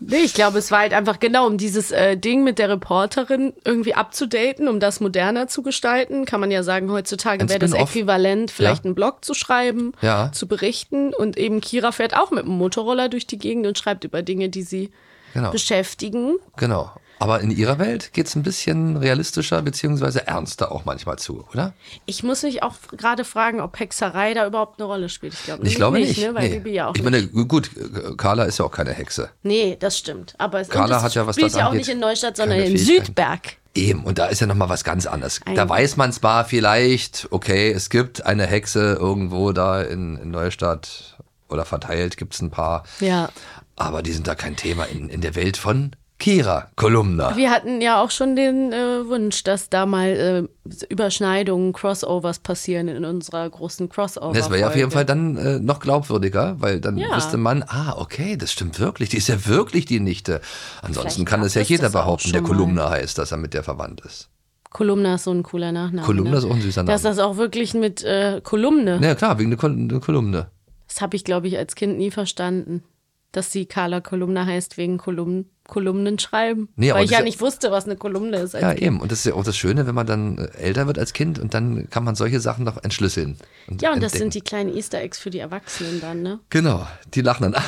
Nee, 0.00 0.18
ich 0.24 0.34
glaube, 0.34 0.58
es 0.58 0.70
war 0.70 0.80
halt 0.80 0.92
einfach 0.92 1.20
genau, 1.20 1.46
um 1.46 1.56
dieses 1.58 1.90
äh, 1.92 2.16
Ding 2.16 2.44
mit 2.44 2.58
der 2.58 2.68
Reporterin 2.68 3.52
irgendwie 3.64 3.94
abzudaten, 3.94 4.68
um 4.68 4.80
das 4.80 5.00
moderner 5.00 5.48
zu 5.48 5.62
gestalten. 5.62 6.24
Kann 6.24 6.40
man 6.40 6.50
ja 6.50 6.62
sagen, 6.62 6.90
heutzutage 6.90 7.48
wäre 7.48 7.58
das 7.58 7.70
Spin-off. 7.70 7.90
Äquivalent, 7.94 8.50
vielleicht 8.50 8.84
Ja. 8.84 8.88
einen 8.88 8.94
Blog 8.94 9.24
zu 9.24 9.34
schreiben, 9.34 9.92
Ja. 10.02 10.30
zu 10.32 10.46
berichten. 10.48 11.12
Und 11.14 11.36
eben 11.36 11.60
Kira 11.60 11.92
fährt 11.92 12.16
auch 12.16 12.30
mit 12.30 12.44
dem 12.44 12.52
Motorroller 12.58 13.08
durch 13.08 13.26
die 13.26 13.38
Gegend 13.38 13.66
und 13.66 13.78
schreibt 13.78 14.04
über 14.04 14.22
Dinge, 14.22 14.48
die 14.48 14.62
sie 14.62 14.90
Genau. 15.34 15.50
beschäftigen. 15.52 16.36
Genau. 16.56 16.90
Aber 17.22 17.40
in 17.42 17.50
ihrer 17.50 17.78
Welt 17.78 18.14
geht 18.14 18.28
es 18.28 18.34
ein 18.34 18.42
bisschen 18.42 18.96
realistischer 18.96 19.60
beziehungsweise 19.60 20.26
ernster 20.26 20.72
auch 20.72 20.86
manchmal 20.86 21.18
zu, 21.18 21.46
oder? 21.52 21.74
Ich 22.06 22.22
muss 22.22 22.42
mich 22.42 22.62
auch 22.62 22.74
gerade 22.96 23.24
fragen, 23.24 23.60
ob 23.60 23.78
Hexerei 23.78 24.32
da 24.32 24.46
überhaupt 24.46 24.80
eine 24.80 24.86
Rolle 24.88 25.10
spielt. 25.10 25.34
Ich 25.34 25.44
glaube 25.44 25.66
Ich 25.68 25.74
glaube 25.76 25.98
nicht. 26.00 26.18
ne? 26.18 26.34
Weil 26.34 26.48
nee. 26.48 26.54
Bibi 26.56 26.70
ja 26.72 26.88
auch 26.88 26.94
ich 26.96 27.02
nicht. 27.02 27.32
meine, 27.34 27.46
gut, 27.46 27.70
Carla 28.16 28.44
ist 28.44 28.58
ja 28.58 28.64
auch 28.64 28.70
keine 28.70 28.92
Hexe. 28.94 29.28
Nee, 29.42 29.76
das 29.78 29.98
stimmt. 29.98 30.34
Aber 30.38 30.60
es, 30.60 30.70
Carla 30.70 31.02
hat 31.02 31.14
ja, 31.14 31.26
was 31.26 31.36
spielt 31.36 31.52
das 31.52 31.58
ja 31.60 31.68
auch 31.68 31.74
nicht 31.74 31.90
in 31.90 31.98
Neustadt, 32.00 32.38
sondern 32.38 32.58
Fähigkeiten. 32.58 33.04
Südberg. 33.04 33.40
Eben, 33.74 34.02
und 34.04 34.18
da 34.18 34.26
ist 34.26 34.40
ja 34.40 34.46
nochmal 34.46 34.70
was 34.70 34.82
ganz 34.82 35.04
anderes. 35.06 35.40
Ein- 35.44 35.54
da 35.56 35.68
weiß 35.68 35.98
man 35.98 36.12
zwar 36.12 36.46
vielleicht, 36.46 37.28
okay, 37.30 37.70
es 37.70 37.90
gibt 37.90 38.24
eine 38.24 38.46
Hexe 38.46 38.94
irgendwo 38.98 39.52
da 39.52 39.82
in, 39.82 40.16
in 40.16 40.30
Neustadt 40.30 41.18
oder 41.50 41.66
verteilt 41.66 42.16
gibt 42.16 42.32
es 42.34 42.40
ein 42.40 42.50
paar, 42.50 42.84
Ja. 42.98 43.28
aber 43.76 44.02
die 44.02 44.12
sind 44.12 44.26
da 44.26 44.34
kein 44.34 44.56
Thema 44.56 44.84
in, 44.84 45.10
in 45.10 45.20
der 45.20 45.34
Welt 45.34 45.56
von 45.58 45.94
Kira 46.20 46.68
Kolumna. 46.76 47.36
Wir 47.36 47.50
hatten 47.50 47.80
ja 47.80 48.00
auch 48.00 48.10
schon 48.10 48.36
den 48.36 48.72
äh, 48.72 49.08
Wunsch, 49.08 49.42
dass 49.42 49.70
da 49.70 49.86
mal 49.86 50.48
äh, 50.68 50.84
Überschneidungen, 50.88 51.72
Crossovers 51.72 52.38
passieren 52.38 52.86
in 52.88 53.04
unserer 53.04 53.48
großen 53.48 53.88
crossover 53.88 54.32
Das 54.34 54.50
wäre 54.50 54.60
ja 54.60 54.68
auf 54.68 54.76
jeden 54.76 54.90
Fall 54.92 55.04
dann 55.04 55.36
äh, 55.36 55.58
noch 55.58 55.80
glaubwürdiger, 55.80 56.56
weil 56.60 56.80
dann 56.80 56.98
Ja. 56.98 57.16
wüsste 57.16 57.38
man, 57.38 57.64
ah, 57.66 57.94
okay, 57.96 58.36
das 58.36 58.52
stimmt 58.52 58.78
wirklich, 58.78 59.08
die 59.08 59.16
ist 59.16 59.28
ja 59.28 59.46
wirklich 59.46 59.86
die 59.86 59.98
Nichte. 59.98 60.40
Ansonsten 60.82 61.26
Vielleicht 61.26 61.28
kann 61.28 61.42
es 61.42 61.54
ja 61.54 61.62
jeder 61.62 61.90
behaupten, 61.90 62.32
der. 62.32 62.42
Kolumna 62.42 62.90
heißt, 62.90 63.18
dass 63.18 63.32
er 63.32 63.38
mit 63.38 63.54
der 63.54 63.64
verwandt 63.64 64.02
ist. 64.02 64.28
Kolumna 64.70 65.16
ist 65.16 65.24
so 65.24 65.32
ein 65.32 65.42
cooler 65.42 65.72
Nachname. 65.72 66.06
Kolumna 66.06 66.32
ne? 66.32 66.36
ist 66.36 66.44
auch 66.44 66.54
ein 66.54 66.60
süßer 66.60 66.82
Name. 66.82 66.92
Dass 66.92 67.02
das 67.02 67.18
auch 67.18 67.36
wirklich 67.36 67.74
mit 67.74 68.04
äh, 68.04 68.40
Kolumne. 68.44 69.00
Ja 69.02 69.14
klar, 69.14 69.38
wegen 69.38 69.50
der 69.50 69.58
Kolumne. 69.58 70.50
Das 70.86 71.00
habe 71.00 71.16
ich, 71.16 71.24
glaube 71.24 71.48
ich, 71.48 71.56
als 71.56 71.74
Kind 71.74 71.98
nie 71.98 72.10
verstanden. 72.10 72.82
Dass 73.32 73.52
sie 73.52 73.66
Carla 73.66 74.00
Kolumna 74.00 74.44
heißt 74.44 74.76
wegen 74.76 74.98
Kolumnen, 74.98 75.48
Kolumnen 75.68 76.18
schreiben. 76.18 76.68
Nee, 76.74 76.92
Weil 76.92 77.04
ich 77.04 77.10
das 77.10 77.18
ja 77.20 77.24
nicht 77.24 77.40
wusste, 77.40 77.70
was 77.70 77.84
eine 77.84 77.94
Kolumne 77.94 78.38
ist. 78.38 78.54
Ja, 78.54 78.70
kind. 78.74 78.82
eben. 78.82 79.00
Und 79.00 79.12
das 79.12 79.20
ist 79.20 79.26
ja 79.26 79.34
auch 79.34 79.44
das 79.44 79.56
Schöne, 79.56 79.86
wenn 79.86 79.94
man 79.94 80.06
dann 80.06 80.38
äh, 80.38 80.46
älter 80.58 80.88
wird 80.88 80.98
als 80.98 81.12
Kind 81.12 81.38
und 81.38 81.54
dann 81.54 81.88
kann 81.90 82.02
man 82.02 82.16
solche 82.16 82.40
Sachen 82.40 82.64
noch 82.64 82.82
entschlüsseln. 82.82 83.36
Ja, 83.80 83.92
und 83.92 84.02
das 84.02 84.14
entdecken. 84.14 84.18
sind 84.18 84.34
die 84.34 84.40
kleinen 84.40 84.76
Easter 84.76 85.00
Eggs 85.00 85.20
für 85.20 85.30
die 85.30 85.38
Erwachsenen 85.38 86.00
dann, 86.00 86.22
ne? 86.22 86.40
Genau, 86.50 86.88
die 87.14 87.20
lachen 87.20 87.52
dann. 87.52 87.62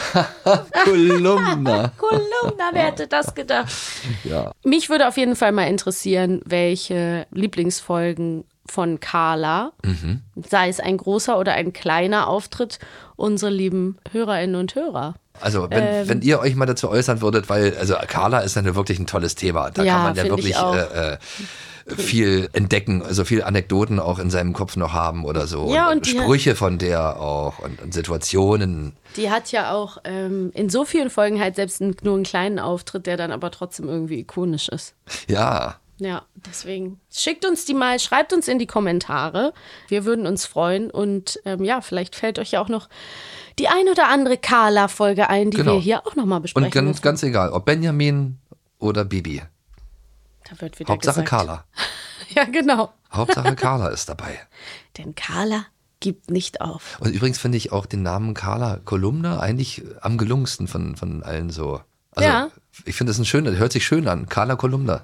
Kolumna. 0.84 1.92
Kolumna, 1.98 2.70
wer 2.72 2.86
hätte 2.86 3.06
das 3.06 3.34
gedacht? 3.34 3.72
Ja. 4.24 4.52
Mich 4.64 4.90
würde 4.90 5.06
auf 5.06 5.16
jeden 5.16 5.36
Fall 5.36 5.52
mal 5.52 5.68
interessieren, 5.68 6.40
welche 6.44 7.26
Lieblingsfolgen 7.30 8.44
von 8.66 9.00
Carla, 9.00 9.72
Mhm. 9.84 10.22
sei 10.48 10.68
es 10.68 10.78
ein 10.80 10.96
großer 10.96 11.38
oder 11.38 11.52
ein 11.54 11.72
kleiner 11.72 12.28
Auftritt, 12.28 12.78
unsere 13.22 13.52
lieben 13.52 13.96
Hörerinnen 14.10 14.56
und 14.56 14.74
Hörer. 14.74 15.14
Also, 15.40 15.70
wenn, 15.70 15.82
Ähm. 15.82 16.08
wenn 16.08 16.22
ihr 16.22 16.40
euch 16.40 16.56
mal 16.56 16.66
dazu 16.66 16.90
äußern 16.90 17.20
würdet, 17.20 17.48
weil, 17.48 17.76
also 17.78 17.94
Carla 18.06 18.40
ist 18.40 18.56
ja 18.56 18.74
wirklich 18.74 18.98
ein 18.98 19.06
tolles 19.06 19.36
Thema. 19.36 19.70
Da 19.70 19.84
Ja, 19.84 19.94
kann 19.94 20.02
man 20.02 20.14
ja 20.16 20.24
wirklich 20.24 20.56
äh, 20.56 21.12
äh, 21.12 21.18
viel 21.96 22.48
entdecken, 22.52 23.02
also 23.02 23.24
viel 23.24 23.42
Anekdoten 23.42 24.00
auch 24.00 24.18
in 24.18 24.28
seinem 24.28 24.52
Kopf 24.52 24.76
noch 24.76 24.92
haben 24.92 25.24
oder 25.24 25.46
so. 25.46 25.72
Ja, 25.72 25.86
und, 25.88 25.98
und 25.98 26.06
Sprüche 26.08 26.54
von 26.56 26.78
der 26.78 27.20
auch 27.20 27.60
und, 27.60 27.80
und 27.80 27.94
Situationen. 27.94 28.92
Die 29.16 29.30
hat 29.30 29.52
ja 29.52 29.72
auch 29.72 29.98
ähm, 30.04 30.50
in 30.54 30.68
so 30.68 30.84
vielen 30.84 31.08
Folgen 31.10 31.40
halt 31.40 31.54
selbst 31.56 31.80
nur 31.80 32.14
einen 32.14 32.24
kleinen 32.24 32.58
Auftritt, 32.58 33.06
der 33.06 33.16
dann 33.16 33.30
aber 33.30 33.50
trotzdem 33.50 33.88
irgendwie 33.88 34.18
ikonisch 34.20 34.68
ist. 34.68 34.94
Ja. 35.28 35.76
Ja, 36.04 36.22
deswegen 36.34 37.00
schickt 37.12 37.44
uns 37.44 37.64
die 37.64 37.74
mal, 37.74 37.98
schreibt 38.00 38.32
uns 38.32 38.48
in 38.48 38.58
die 38.58 38.66
Kommentare. 38.66 39.52
Wir 39.88 40.04
würden 40.04 40.26
uns 40.26 40.46
freuen 40.46 40.90
und 40.90 41.40
ähm, 41.44 41.62
ja, 41.62 41.80
vielleicht 41.80 42.16
fällt 42.16 42.38
euch 42.38 42.50
ja 42.52 42.60
auch 42.60 42.68
noch 42.68 42.88
die 43.58 43.68
ein 43.68 43.88
oder 43.88 44.08
andere 44.08 44.36
Carla-Folge 44.36 45.28
ein, 45.28 45.50
die 45.50 45.58
Genau. 45.58 45.74
wir 45.74 45.80
hier 45.80 46.06
auch 46.06 46.16
nochmal 46.16 46.40
besprechen. 46.40 46.66
Und 46.66 46.72
ganz, 46.74 47.02
ganz 47.02 47.22
egal, 47.22 47.50
ob 47.50 47.66
Benjamin 47.66 48.38
oder 48.78 49.04
Bibi. 49.04 49.42
Da 50.50 50.60
wird 50.60 50.78
wieder 50.80 50.92
Hauptsache 50.92 51.22
gesagt. 51.22 51.28
Carla. 51.28 51.64
Ja, 52.34 52.44
genau. 52.44 52.90
Hauptsache 53.12 53.54
Carla 53.56 53.88
ist 53.88 54.08
dabei. 54.08 54.38
Denn 54.96 55.14
Carla 55.14 55.66
gibt 56.00 56.30
nicht 56.30 56.62
auf. 56.62 56.96
Und 57.00 57.12
übrigens 57.12 57.38
finde 57.38 57.58
ich 57.58 57.72
auch 57.72 57.84
den 57.84 58.02
Namen 58.02 58.32
Carla 58.32 58.78
Kolumna 58.84 59.38
eigentlich 59.38 59.82
am 60.00 60.16
gelungensten 60.16 60.66
von, 60.66 60.96
von 60.96 61.22
allen 61.22 61.50
so. 61.50 61.80
Also, 62.12 62.28
Ja. 62.28 62.48
ich 62.86 62.96
finde 62.96 63.10
das 63.10 63.18
ein 63.18 63.26
schöner, 63.26 63.50
hört 63.52 63.72
sich 63.72 63.84
schön 63.84 64.08
an. 64.08 64.30
Carla 64.30 64.56
Kolumna. 64.56 65.02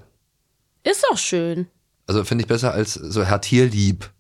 Ist 0.85 1.05
doch 1.11 1.19
schön. 1.19 1.67
Also 2.07 2.25
finde 2.25 2.43
ich 2.43 2.49
besser 2.49 2.73
als 2.73 2.95
so 2.95 3.23
Herr 3.25 3.41
Tierlieb. 3.41 4.11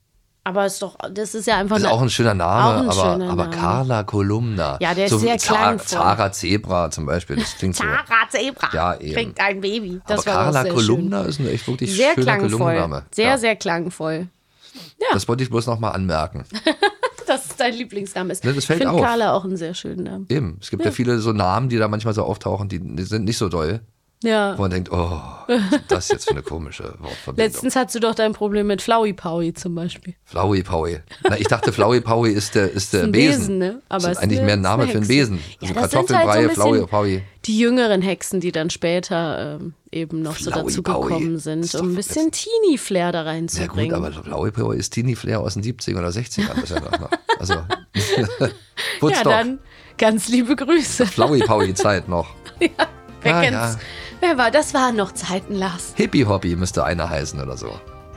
Aber 0.45 0.65
ist 0.65 0.81
doch, 0.81 0.97
das 1.13 1.35
ist 1.35 1.47
ja 1.47 1.59
einfach 1.59 1.77
Ist 1.77 1.85
auch 1.85 2.01
ein 2.01 2.09
schöner 2.09 2.31
Auch 2.33 2.37
Name, 2.37 2.81
ein 2.81 2.89
aber, 2.89 2.93
schöner 3.13 3.31
aber 3.33 3.45
Name. 3.45 3.57
Carla 3.57 4.03
Kolumna. 4.05 4.79
Ja, 4.81 4.95
der 4.95 5.05
ist 5.05 5.11
so 5.11 5.19
sehr 5.19 5.37
klangvoll. 5.37 5.87
Zara 5.87 6.33
Zebra 6.33 6.91
zum 6.91 7.05
Beispiel, 7.05 7.37
das 7.37 7.55
klingt 7.57 7.77
so. 7.77 7.85
Zara 7.85 8.29
Zebra 8.31 8.69
Ja, 8.73 8.97
eben. 8.99 9.15
kriegt 9.15 9.41
ein 9.41 9.61
Baby. 9.61 10.01
Das 10.07 10.27
aber 10.27 10.53
Carla 10.53 10.65
Kolumna 10.65 11.21
schön. 11.21 11.29
ist 11.29 11.41
ein 11.41 11.49
echt 11.49 11.69
wirklich 11.69 11.95
Sehr 11.95 12.15
schöner. 12.15 12.39
Kolumnenname. 12.39 13.05
Sehr, 13.15 13.29
ja, 13.29 13.39
sehr 13.39 13.57
klangvoll. 13.57 14.29
Das 15.13 15.29
wollte 15.29 15.43
ich 15.43 15.51
bloß 15.51 15.67
nochmal 15.67 15.93
anmerken. 15.93 16.45
Dass 17.27 17.45
es 17.51 17.57
dein 17.57 17.75
Lieblingsname 17.75 18.33
ist. 18.33 18.43
Ne, 18.43 18.55
das 18.55 18.65
fällt 18.65 18.81
ich 18.81 18.87
finde. 18.89 19.03
Carla 19.03 19.35
auch 19.35 19.45
einen 19.45 19.59
sehr 19.59 19.75
schönen 19.75 20.05
Namen. 20.05 20.27
Eben. 20.31 20.57
Es 20.63 20.71
gibt 20.71 20.83
ja. 20.83 20.89
Ja. 20.91 20.93
viele 20.95 21.19
so 21.19 21.33
Namen, 21.33 21.69
die 21.69 21.77
da 21.77 21.89
manchmal 21.89 22.15
so 22.15 22.23
auftauchen, 22.25 22.71
die, 22.71 22.79
die 22.81 23.03
sind 23.03 23.25
nicht 23.25 23.37
so 23.37 23.51
doll. 23.51 23.81
Ja. 24.25 24.59
Wo 24.59 24.63
man 24.63 24.71
denkt, 24.73 24.91
oh, 24.91 24.97
was 25.47 25.73
ist 25.73 25.85
das 25.89 26.09
jetzt 26.09 26.25
für 26.25 26.33
eine 26.33 26.43
komische 26.43 26.95
Wortverbindung? 26.99 27.37
Letztens 27.37 27.77
hattest 27.77 27.95
du 27.95 28.01
doch 28.01 28.17
dein 28.17 28.33
Problem 28.33 28.67
mit 28.67 28.83
Flowey 28.83 29.13
Powy 29.13 29.55
zum 29.55 29.77
Beispiel. 29.77 30.15
Flowey 30.25 30.65
Powy. 30.65 30.99
Na, 31.23 31.39
ich 31.39 31.47
dachte, 31.47 31.73
Flowey 31.73 32.01
Powy 32.01 32.31
ist 32.33 32.57
der, 32.57 32.71
ist 32.73 32.93
der 32.93 33.05
ein 33.05 33.13
Besen. 33.13 33.39
Besen, 33.39 33.59
ne? 33.59 33.83
Aber 33.89 34.03
das 34.03 34.05
ist 34.05 34.19
ist 34.19 34.23
eigentlich 34.25 34.39
eine- 34.41 34.47
mehr 34.47 34.55
ein 34.57 34.59
ist 34.59 34.63
Name 34.65 34.89
für 34.89 34.99
einen. 34.99 35.07
Besen. 35.07 35.39
Ja, 35.39 35.69
Also 35.69 35.75
das 35.75 35.91
sind 35.91 35.99
halt 36.01 36.09
so 36.09 36.15
Kartoffelbrei, 36.15 36.49
Flowey 36.55 36.87
Powy. 36.87 37.23
Die 37.45 37.59
jüngeren 37.61 38.03
Hexen, 38.03 38.41
die 38.41 38.51
dann 38.51 38.71
später 38.71 39.59
ähm, 39.61 39.75
eben 39.93 40.21
noch 40.23 40.37
so 40.37 40.51
Flowey 40.51 40.65
dazu 40.67 40.83
Powy. 40.83 41.03
gekommen 41.09 41.39
sind, 41.39 41.73
um 41.77 41.91
ein 41.91 41.95
bisschen 41.95 42.33
Teenie-Flair 42.33 43.13
da 43.13 43.19
Ja 43.21 43.25
reinzubringen. 43.31 43.95
gut, 44.03 44.07
aber 44.15 44.23
Flowey 44.25 44.51
Powy 44.51 44.77
ist 44.79 44.91
Teenie 44.91 45.15
Flair 45.15 45.39
aus 45.41 45.55
den 45.55 45.63
70ern 45.63 45.99
oder 45.99 46.09
60ern. 46.09 46.55
Das 46.55 46.65
ist 46.65 46.71
ja 46.71 46.81
noch, 46.81 46.99
noch. 46.99 47.11
Also, 47.39 47.55
ja, 49.09 49.23
dann 49.23 49.61
ganz 49.97 50.29
liebe 50.29 50.57
Grüße. 50.57 51.07
Flowey 51.07 51.39
Powy 51.39 51.73
Zeit 51.75 52.09
noch. 52.09 52.27
Wer 53.23 53.37
Ah, 53.37 53.41
kennt's? 53.43 53.59
ja. 53.75 53.79
Wer 54.21 54.39
war? 54.39 54.51
Das 54.51 54.75
waren 54.75 54.97
noch 54.97 55.13
Zeiten, 55.13 55.55
Lars. 55.55 55.93
Hippie 55.95 56.25
Hobby 56.27 56.57
müsste 56.57 56.85
einer 56.85 57.09
heißen 57.09 57.41
oder 57.41 57.57
so. 57.57 57.71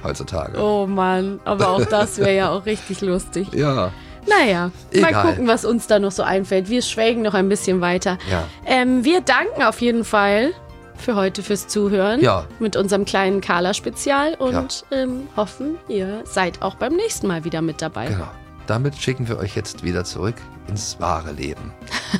Heutzutage. 0.03 0.57
Oh 0.59 0.87
Mann, 0.87 1.39
aber 1.45 1.69
auch 1.69 1.85
das 1.85 2.17
wäre 2.17 2.35
ja 2.35 2.49
auch 2.49 2.65
richtig 2.65 3.01
lustig. 3.01 3.47
Ja. 3.53 3.91
Naja, 4.27 4.71
mal 4.99 5.09
Egal. 5.09 5.25
gucken, 5.27 5.47
was 5.47 5.63
uns 5.65 5.87
da 5.87 5.99
noch 5.99 6.11
so 6.11 6.23
einfällt. 6.23 6.69
Wir 6.69 6.81
schwelgen 6.81 7.21
noch 7.23 7.33
ein 7.35 7.49
bisschen 7.49 7.81
weiter. 7.81 8.17
Ja. 8.29 8.43
Ähm, 8.65 9.03
wir 9.03 9.21
danken 9.21 9.63
auf 9.63 9.79
jeden 9.81 10.03
Fall 10.03 10.51
für 10.95 11.15
heute 11.15 11.41
fürs 11.43 11.67
Zuhören. 11.67 12.19
Ja. 12.21 12.45
Mit 12.59 12.75
unserem 12.75 13.05
kleinen 13.05 13.41
Carla-Spezial 13.41 14.35
und 14.35 14.85
ähm, 14.91 15.27
hoffen, 15.35 15.77
ihr 15.87 16.21
seid 16.25 16.61
auch 16.61 16.75
beim 16.75 16.95
nächsten 16.95 17.27
Mal 17.27 17.43
wieder 17.43 17.61
mit 17.63 17.81
dabei. 17.81 18.07
Genau. 18.07 18.27
Damit 18.67 18.95
schicken 18.95 19.27
wir 19.27 19.37
euch 19.37 19.55
jetzt 19.55 19.83
wieder 19.83 20.03
zurück 20.03 20.35
ins 20.67 20.99
wahre 20.99 21.31
Leben. 21.31 21.73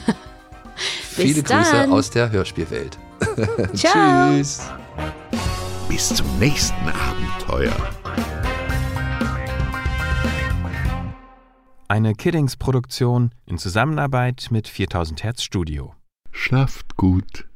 Bis 0.76 1.26
Viele 1.26 1.44
Grüße 1.44 1.72
dann. 1.72 1.92
aus 1.92 2.10
der 2.10 2.32
Hörspielwelt. 2.32 2.98
Ciao. 3.74 4.32
Tschüss. 4.34 4.62
Bis 5.88 6.10
zum 6.16 6.40
nächsten 6.40 6.88
Abenteuer. 6.90 7.74
Eine 11.88 12.14
Kiddings-Produktion 12.14 13.32
in 13.46 13.58
Zusammenarbeit 13.58 14.48
mit 14.50 14.68
4000 14.70 15.24
Hertz 15.24 15.44
Studio. 15.44 15.94
Schlaft 16.32 16.96
gut. 16.96 17.50